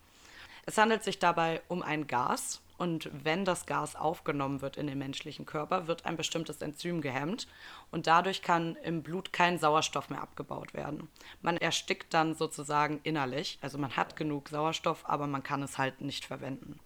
Es 0.65 0.79
handelt 0.79 1.03
sich 1.05 1.19
dabei 1.19 1.61
um 1.69 1.83
ein 1.83 2.07
Gas 2.07 2.63
und 2.79 3.11
wenn 3.13 3.45
das 3.45 3.67
Gas 3.67 3.95
aufgenommen 3.95 4.61
wird 4.61 4.77
in 4.77 4.87
den 4.87 4.99
menschlichen 4.99 5.47
Körper, 5.47 5.87
wird 5.87 6.07
ein 6.07 6.17
bestimmtes 6.17 6.63
Enzym 6.63 7.01
gehemmt 7.01 7.47
und 7.91 8.07
dadurch 8.07 8.43
kann 8.43 8.77
im 8.77 9.03
Blut 9.03 9.33
kein 9.33 9.59
Sauerstoff 9.59 10.11
mehr 10.11 10.23
abgebaut 10.23 10.75
werden. 10.75 11.09
Man 11.43 11.57
erstickt 11.59 12.15
dann 12.15 12.35
sozusagen 12.35 13.01
innerlich, 13.03 13.59
also 13.61 13.79
man 13.79 13.97
hat 13.97 14.17
genug 14.17 14.49
Sauerstoff, 14.49 15.09
aber 15.09 15.27
man 15.27 15.43
kann 15.43 15.63
es 15.63 15.79
halt 15.79 16.01
nicht 16.01 16.25
verwenden. 16.25 16.81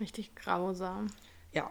Richtig 0.00 0.34
grausam. 0.34 1.08
Ja. 1.52 1.70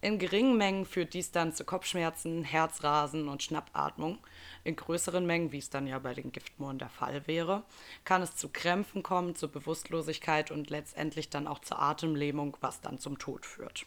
In 0.00 0.18
geringen 0.18 0.58
Mengen 0.58 0.84
führt 0.84 1.14
dies 1.14 1.30
dann 1.30 1.54
zu 1.54 1.64
Kopfschmerzen, 1.64 2.44
Herzrasen 2.44 3.26
und 3.26 3.42
Schnappatmung. 3.42 4.18
In 4.62 4.76
größeren 4.76 5.24
Mengen, 5.24 5.50
wie 5.50 5.58
es 5.58 5.70
dann 5.70 5.86
ja 5.86 5.98
bei 5.98 6.12
den 6.12 6.30
Giftmohren 6.30 6.78
der 6.78 6.90
Fall 6.90 7.26
wäre, 7.26 7.62
kann 8.04 8.20
es 8.20 8.36
zu 8.36 8.50
Krämpfen 8.50 9.02
kommen, 9.02 9.34
zur 9.34 9.50
Bewusstlosigkeit 9.50 10.50
und 10.50 10.68
letztendlich 10.68 11.30
dann 11.30 11.46
auch 11.46 11.60
zur 11.60 11.80
Atemlähmung, 11.80 12.54
was 12.60 12.82
dann 12.82 12.98
zum 12.98 13.18
Tod 13.18 13.46
führt. 13.46 13.86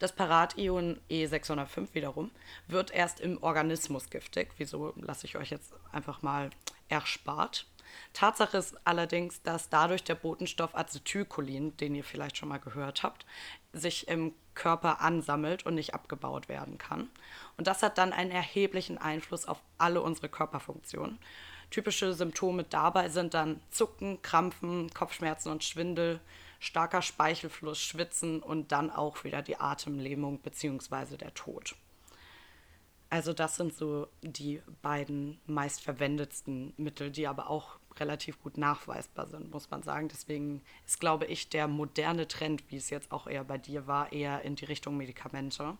Das 0.00 0.12
Paration 0.12 1.00
E605 1.08 1.94
wiederum 1.94 2.32
wird 2.66 2.90
erst 2.90 3.20
im 3.20 3.40
Organismus 3.42 4.10
giftig. 4.10 4.48
Wieso 4.58 4.92
lasse 4.96 5.26
ich 5.26 5.36
euch 5.36 5.50
jetzt 5.50 5.72
einfach 5.92 6.22
mal 6.22 6.50
erspart. 6.88 7.66
Tatsache 8.12 8.58
ist 8.58 8.76
allerdings, 8.84 9.42
dass 9.42 9.68
dadurch 9.68 10.04
der 10.04 10.14
Botenstoff 10.14 10.74
Acetylcholin, 10.74 11.76
den 11.76 11.94
ihr 11.94 12.04
vielleicht 12.04 12.36
schon 12.36 12.48
mal 12.48 12.58
gehört 12.58 13.02
habt, 13.02 13.26
sich 13.72 14.08
im 14.08 14.34
Körper 14.54 15.00
ansammelt 15.00 15.66
und 15.66 15.74
nicht 15.74 15.94
abgebaut 15.94 16.48
werden 16.48 16.78
kann. 16.78 17.10
Und 17.56 17.66
das 17.66 17.82
hat 17.82 17.98
dann 17.98 18.12
einen 18.12 18.30
erheblichen 18.30 18.98
Einfluss 18.98 19.46
auf 19.46 19.60
alle 19.78 20.00
unsere 20.00 20.28
Körperfunktionen. 20.28 21.18
Typische 21.70 22.14
Symptome 22.14 22.64
dabei 22.64 23.08
sind 23.08 23.34
dann 23.34 23.60
Zucken, 23.70 24.22
Krampfen, 24.22 24.90
Kopfschmerzen 24.94 25.50
und 25.50 25.64
Schwindel, 25.64 26.20
starker 26.60 27.02
Speichelfluss, 27.02 27.80
Schwitzen 27.80 28.42
und 28.42 28.72
dann 28.72 28.90
auch 28.90 29.24
wieder 29.24 29.42
die 29.42 29.56
Atemlähmung 29.56 30.38
bzw. 30.38 31.16
der 31.16 31.34
Tod. 31.34 31.74
Also 33.10 33.32
das 33.32 33.56
sind 33.56 33.74
so 33.74 34.08
die 34.22 34.62
beiden 34.82 35.40
meistverwendetsten 35.46 36.72
Mittel, 36.76 37.10
die 37.10 37.26
aber 37.26 37.50
auch 37.50 37.78
relativ 38.00 38.42
gut 38.42 38.58
nachweisbar 38.58 39.26
sind, 39.26 39.50
muss 39.50 39.70
man 39.70 39.82
sagen. 39.82 40.08
Deswegen 40.08 40.62
ist, 40.86 41.00
glaube 41.00 41.26
ich, 41.26 41.48
der 41.48 41.68
moderne 41.68 42.28
Trend, 42.28 42.64
wie 42.70 42.76
es 42.76 42.90
jetzt 42.90 43.12
auch 43.12 43.26
eher 43.26 43.44
bei 43.44 43.58
dir 43.58 43.86
war, 43.86 44.12
eher 44.12 44.42
in 44.42 44.56
die 44.56 44.64
Richtung 44.64 44.96
Medikamente. 44.96 45.76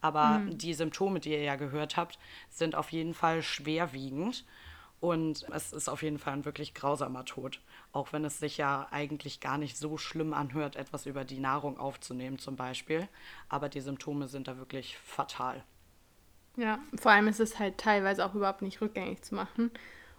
Aber 0.00 0.40
mhm. 0.40 0.58
die 0.58 0.74
Symptome, 0.74 1.20
die 1.20 1.32
ihr 1.32 1.42
ja 1.42 1.56
gehört 1.56 1.96
habt, 1.96 2.18
sind 2.50 2.74
auf 2.74 2.92
jeden 2.92 3.14
Fall 3.14 3.42
schwerwiegend. 3.42 4.44
Und 4.98 5.44
es 5.52 5.72
ist 5.72 5.88
auf 5.88 6.02
jeden 6.02 6.18
Fall 6.18 6.32
ein 6.32 6.44
wirklich 6.44 6.74
grausamer 6.74 7.24
Tod. 7.24 7.60
Auch 7.92 8.12
wenn 8.12 8.24
es 8.24 8.38
sich 8.38 8.56
ja 8.56 8.88
eigentlich 8.90 9.40
gar 9.40 9.58
nicht 9.58 9.76
so 9.76 9.98
schlimm 9.98 10.32
anhört, 10.32 10.76
etwas 10.76 11.06
über 11.06 11.24
die 11.24 11.38
Nahrung 11.38 11.78
aufzunehmen 11.78 12.38
zum 12.38 12.56
Beispiel. 12.56 13.06
Aber 13.48 13.68
die 13.68 13.80
Symptome 13.80 14.26
sind 14.26 14.48
da 14.48 14.56
wirklich 14.56 14.96
fatal. 14.96 15.62
Ja, 16.56 16.78
vor 16.96 17.12
allem 17.12 17.28
ist 17.28 17.40
es 17.40 17.58
halt 17.58 17.78
teilweise 17.78 18.24
auch 18.24 18.34
überhaupt 18.34 18.62
nicht 18.62 18.80
rückgängig 18.80 19.22
zu 19.22 19.34
machen. 19.34 19.70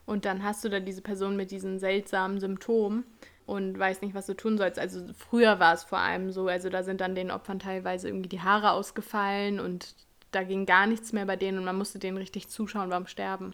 Und 0.08 0.26
dann 0.26 0.42
hast 0.42 0.64
du 0.64 0.70
da 0.70 0.80
diese 0.80 1.02
Person 1.02 1.36
mit 1.36 1.52
diesen 1.52 1.78
seltsamen 1.78 2.40
Symptomen 2.40 3.04
und 3.46 3.78
weißt 3.78 4.02
nicht, 4.02 4.16
was 4.16 4.26
du 4.26 4.36
tun 4.36 4.58
sollst. 4.58 4.80
Also 4.80 5.02
früher 5.14 5.60
war 5.60 5.74
es 5.74 5.84
vor 5.84 6.00
allem 6.00 6.32
so, 6.32 6.48
also 6.48 6.70
da 6.70 6.82
sind 6.82 7.02
dann 7.02 7.14
den 7.14 7.30
Opfern 7.30 7.60
teilweise 7.60 8.08
irgendwie 8.08 8.30
die 8.30 8.42
Haare 8.42 8.72
ausgefallen 8.72 9.60
und 9.60 9.96
da 10.32 10.44
ging 10.44 10.66
gar 10.66 10.88
nichts 10.88 11.14
mehr 11.14 11.26
bei 11.26 11.36
denen 11.36 11.60
und 11.60 11.66
man 11.66 11.78
musste 11.78 12.00
denen 12.00 12.18
richtig 12.18 12.48
zuschauen 12.48 12.90
beim 12.90 13.06
Sterben. 13.06 13.54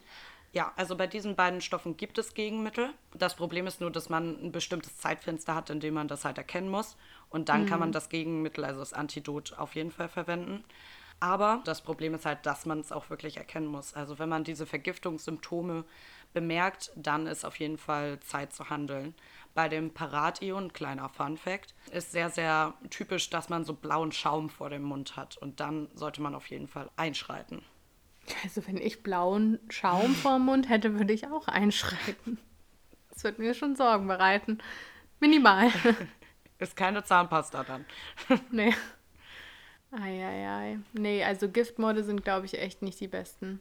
Ja, 0.52 0.72
also 0.76 0.96
bei 0.96 1.08
diesen 1.08 1.36
beiden 1.36 1.62
Stoffen 1.62 1.98
gibt 1.98 2.20
es 2.20 2.36
Gegenmittel. 2.36 2.92
Das 3.16 3.36
Problem 3.36 3.66
ist 3.66 3.82
nur, 3.82 3.90
dass 3.90 4.10
man 4.10 4.38
ein 4.44 4.52
bestimmtes 4.52 4.98
Zeitfenster 4.98 5.56
hat, 5.56 5.72
in 5.72 5.80
dem 5.80 5.96
man 5.96 6.08
das 6.08 6.24
halt 6.24 6.38
erkennen 6.38 6.70
muss. 6.70 6.96
Und 7.32 7.50
dann 7.50 7.64
mhm. 7.64 7.66
kann 7.66 7.80
man 7.80 7.92
das 7.92 8.10
Gegenmittel, 8.10 8.64
also 8.64 8.80
das 8.80 8.94
Antidot, 8.94 9.54
auf 9.58 9.74
jeden 9.74 9.90
Fall 9.90 10.10
verwenden. 10.10 10.64
Aber 11.24 11.62
das 11.64 11.80
Problem 11.80 12.16
ist 12.16 12.26
halt, 12.26 12.46
dass 12.46 12.66
man 12.66 12.82
es 12.82 12.92
auch 12.92 13.10
wirklich 13.10 13.38
erkennen 13.38 13.68
muss. 13.68 13.94
Also 13.94 14.20
wenn 14.20 14.28
man 14.28 14.44
diese 14.44 14.66
Vergiftungssymptome 14.66 15.86
bemerkt, 16.34 16.92
dann 16.98 17.28
ist 17.28 17.46
auf 17.46 17.56
jeden 17.60 17.78
Fall 17.78 18.20
Zeit 18.20 18.52
zu 18.52 18.70
handeln. 18.70 19.16
Bei 19.54 19.70
dem 19.70 19.94
Paradion, 19.94 20.74
kleiner 20.74 21.08
Fun 21.08 21.38
Fact, 21.38 21.76
ist 21.94 22.12
sehr, 22.12 22.30
sehr 22.30 22.74
typisch, 22.90 23.30
dass 23.30 23.48
man 23.48 23.64
so 23.64 23.74
blauen 23.74 24.12
Schaum 24.12 24.50
vor 24.50 24.70
dem 24.70 24.84
Mund 24.84 25.16
hat. 25.16 25.38
Und 25.38 25.62
dann 25.62 25.88
sollte 25.94 26.22
man 26.22 26.36
auf 26.36 26.48
jeden 26.48 26.68
Fall 26.68 26.90
einschreiten. 26.98 27.64
Also 28.44 28.68
wenn 28.68 28.76
ich 28.76 29.02
blauen 29.02 29.60
Schaum 29.70 30.16
vor 30.16 30.34
dem 30.34 30.44
Mund 30.44 30.68
hätte, 30.68 31.00
würde 31.00 31.14
ich 31.14 31.28
auch 31.28 31.48
einschreiten. 31.48 32.38
Das 33.12 33.24
würde 33.24 33.42
mir 33.42 33.54
schon 33.54 33.78
Sorgen 33.78 34.08
bereiten. 34.08 34.58
Minimal. 35.22 35.72
Ist 36.60 36.76
keine 36.76 37.06
Zahnpasta 37.06 37.64
dann. 37.64 37.86
Nee. 38.52 38.74
Eieiei. 39.94 40.80
Nee, 40.94 41.24
also 41.24 41.50
Giftmorde 41.50 42.04
sind, 42.04 42.24
glaube 42.24 42.46
ich, 42.46 42.60
echt 42.60 42.82
nicht 42.82 43.00
die 43.00 43.08
besten. 43.08 43.60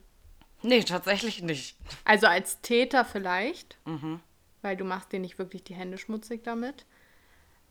Nee, 0.62 0.83
tatsächlich 0.85 1.42
nicht. 1.42 1.77
Also 2.05 2.27
als 2.27 2.61
Täter 2.61 3.05
vielleicht, 3.05 3.77
mhm. 3.85 4.21
weil 4.62 4.77
du 4.77 4.85
machst 4.85 5.12
dir 5.12 5.18
nicht 5.18 5.38
wirklich 5.38 5.64
die 5.64 5.75
Hände 5.75 5.99
schmutzig 5.99 6.45
damit. 6.45 6.87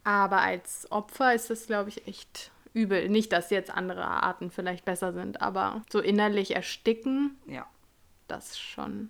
Aber 0.04 0.41
als 0.41 0.91
Opfer 0.91 1.34
ist 1.34 1.50
das, 1.50 1.67
glaube 1.67 1.89
ich, 1.89 2.08
echt 2.08 2.52
übel. 2.74 3.10
Nicht, 3.10 3.32
dass 3.32 3.50
jetzt 3.50 3.71
andere 3.71 4.06
Arten 4.06 4.52
vielleicht 4.52 4.86
besser 4.86 5.13
sind, 5.13 5.41
aber 5.41 5.84
so 5.91 6.00
innerlich 6.00 6.56
ersticken, 6.56 7.38
ja. 7.47 7.67
das 8.28 8.60
schon. 8.60 9.10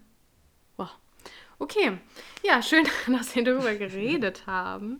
Boah. 0.78 0.92
Okay, 1.60 1.98
ja, 2.44 2.62
schön, 2.62 2.86
dass 3.08 3.36
wir 3.36 3.44
darüber 3.44 3.74
geredet 3.76 4.48
haben. 4.48 5.00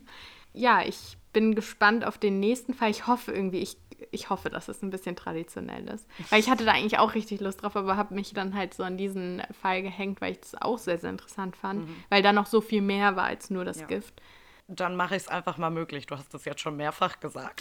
Ja, 0.52 0.82
ich 0.82 1.16
bin 1.32 1.54
gespannt 1.54 2.04
auf 2.04 2.18
den 2.18 2.40
nächsten 2.40 2.74
Fall. 2.74 2.90
Ich 2.90 3.06
hoffe 3.06 3.32
irgendwie, 3.32 3.60
ich 3.60 3.76
ich 4.10 4.30
hoffe, 4.30 4.50
dass 4.50 4.68
es 4.68 4.82
ein 4.82 4.90
bisschen 4.90 5.16
traditionell 5.16 5.88
ist. 5.88 6.06
Weil 6.30 6.40
ich 6.40 6.50
hatte 6.50 6.64
da 6.64 6.72
eigentlich 6.72 6.98
auch 6.98 7.14
richtig 7.14 7.40
Lust 7.40 7.62
drauf, 7.62 7.76
aber 7.76 7.96
habe 7.96 8.14
mich 8.14 8.32
dann 8.32 8.54
halt 8.54 8.74
so 8.74 8.82
an 8.82 8.96
diesen 8.96 9.42
Fall 9.60 9.82
gehängt, 9.82 10.20
weil 10.20 10.32
ich 10.32 10.40
das 10.40 10.60
auch 10.60 10.78
sehr, 10.78 10.98
sehr 10.98 11.10
interessant 11.10 11.56
fand, 11.56 11.88
mhm. 11.88 12.04
weil 12.08 12.22
da 12.22 12.32
noch 12.32 12.46
so 12.46 12.60
viel 12.60 12.82
mehr 12.82 13.16
war 13.16 13.24
als 13.24 13.50
nur 13.50 13.64
das 13.64 13.80
ja. 13.80 13.86
Gift. 13.86 14.14
Dann 14.68 14.96
mache 14.96 15.16
ich 15.16 15.22
es 15.22 15.28
einfach 15.28 15.58
mal 15.58 15.70
möglich. 15.70 16.06
Du 16.06 16.16
hast 16.16 16.32
das 16.32 16.44
jetzt 16.44 16.60
schon 16.60 16.76
mehrfach 16.76 17.20
gesagt. 17.20 17.60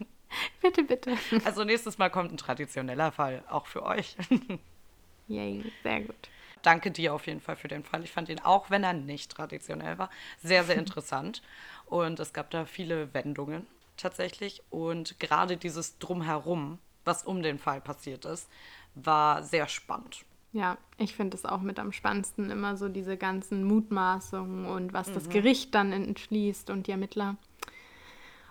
bitte, 0.62 0.82
bitte. 0.82 1.16
Also 1.44 1.64
nächstes 1.64 1.98
Mal 1.98 2.10
kommt 2.10 2.32
ein 2.32 2.36
traditioneller 2.36 3.12
Fall, 3.12 3.44
auch 3.48 3.66
für 3.66 3.84
euch. 3.84 4.16
Yay, 5.28 5.64
sehr 5.82 6.00
gut. 6.00 6.28
Danke 6.62 6.90
dir 6.90 7.14
auf 7.14 7.26
jeden 7.26 7.40
Fall 7.40 7.56
für 7.56 7.68
den 7.68 7.84
Fall. 7.84 8.04
Ich 8.04 8.10
fand 8.10 8.28
ihn, 8.28 8.40
auch 8.40 8.70
wenn 8.70 8.84
er 8.84 8.92
nicht 8.92 9.30
traditionell 9.30 9.98
war, 9.98 10.10
sehr, 10.42 10.64
sehr 10.64 10.76
interessant. 10.78 11.42
Und 11.86 12.20
es 12.20 12.32
gab 12.32 12.50
da 12.50 12.64
viele 12.64 13.12
Wendungen 13.14 13.66
tatsächlich. 14.00 14.62
Und 14.70 15.18
gerade 15.20 15.56
dieses 15.56 15.98
Drumherum, 15.98 16.78
was 17.04 17.24
um 17.24 17.42
den 17.42 17.58
Fall 17.58 17.80
passiert 17.80 18.24
ist, 18.24 18.48
war 18.94 19.42
sehr 19.42 19.68
spannend. 19.68 20.24
Ja, 20.52 20.78
ich 20.98 21.14
finde 21.14 21.36
es 21.36 21.44
auch 21.44 21.60
mit 21.60 21.78
am 21.78 21.92
spannendsten 21.92 22.50
immer 22.50 22.76
so 22.76 22.88
diese 22.88 23.16
ganzen 23.16 23.62
Mutmaßungen 23.64 24.66
und 24.66 24.92
was 24.92 25.08
mhm. 25.08 25.14
das 25.14 25.28
Gericht 25.28 25.74
dann 25.74 25.92
entschließt 25.92 26.70
und 26.70 26.86
die 26.86 26.90
Ermittler. 26.90 27.36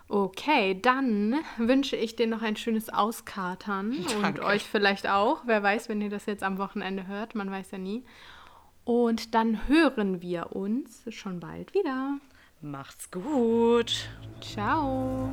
Okay, 0.08 0.80
dann 0.80 1.36
wünsche 1.56 1.94
ich 1.94 2.16
dir 2.16 2.26
noch 2.26 2.42
ein 2.42 2.56
schönes 2.56 2.88
Auskatern 2.88 4.04
Danke. 4.22 4.40
und 4.40 4.40
euch 4.40 4.64
vielleicht 4.64 5.06
auch. 5.06 5.42
Wer 5.46 5.62
weiß, 5.62 5.88
wenn 5.88 6.00
ihr 6.00 6.10
das 6.10 6.26
jetzt 6.26 6.42
am 6.42 6.58
Wochenende 6.58 7.06
hört, 7.06 7.34
man 7.34 7.50
weiß 7.50 7.70
ja 7.72 7.78
nie. 7.78 8.02
Und 8.84 9.34
dann 9.34 9.68
hören 9.68 10.20
wir 10.22 10.56
uns 10.56 11.04
schon 11.10 11.38
bald 11.38 11.74
wieder. 11.74 12.18
Macht's 12.62 13.10
gut. 13.10 14.10
Ciao. 14.40 15.30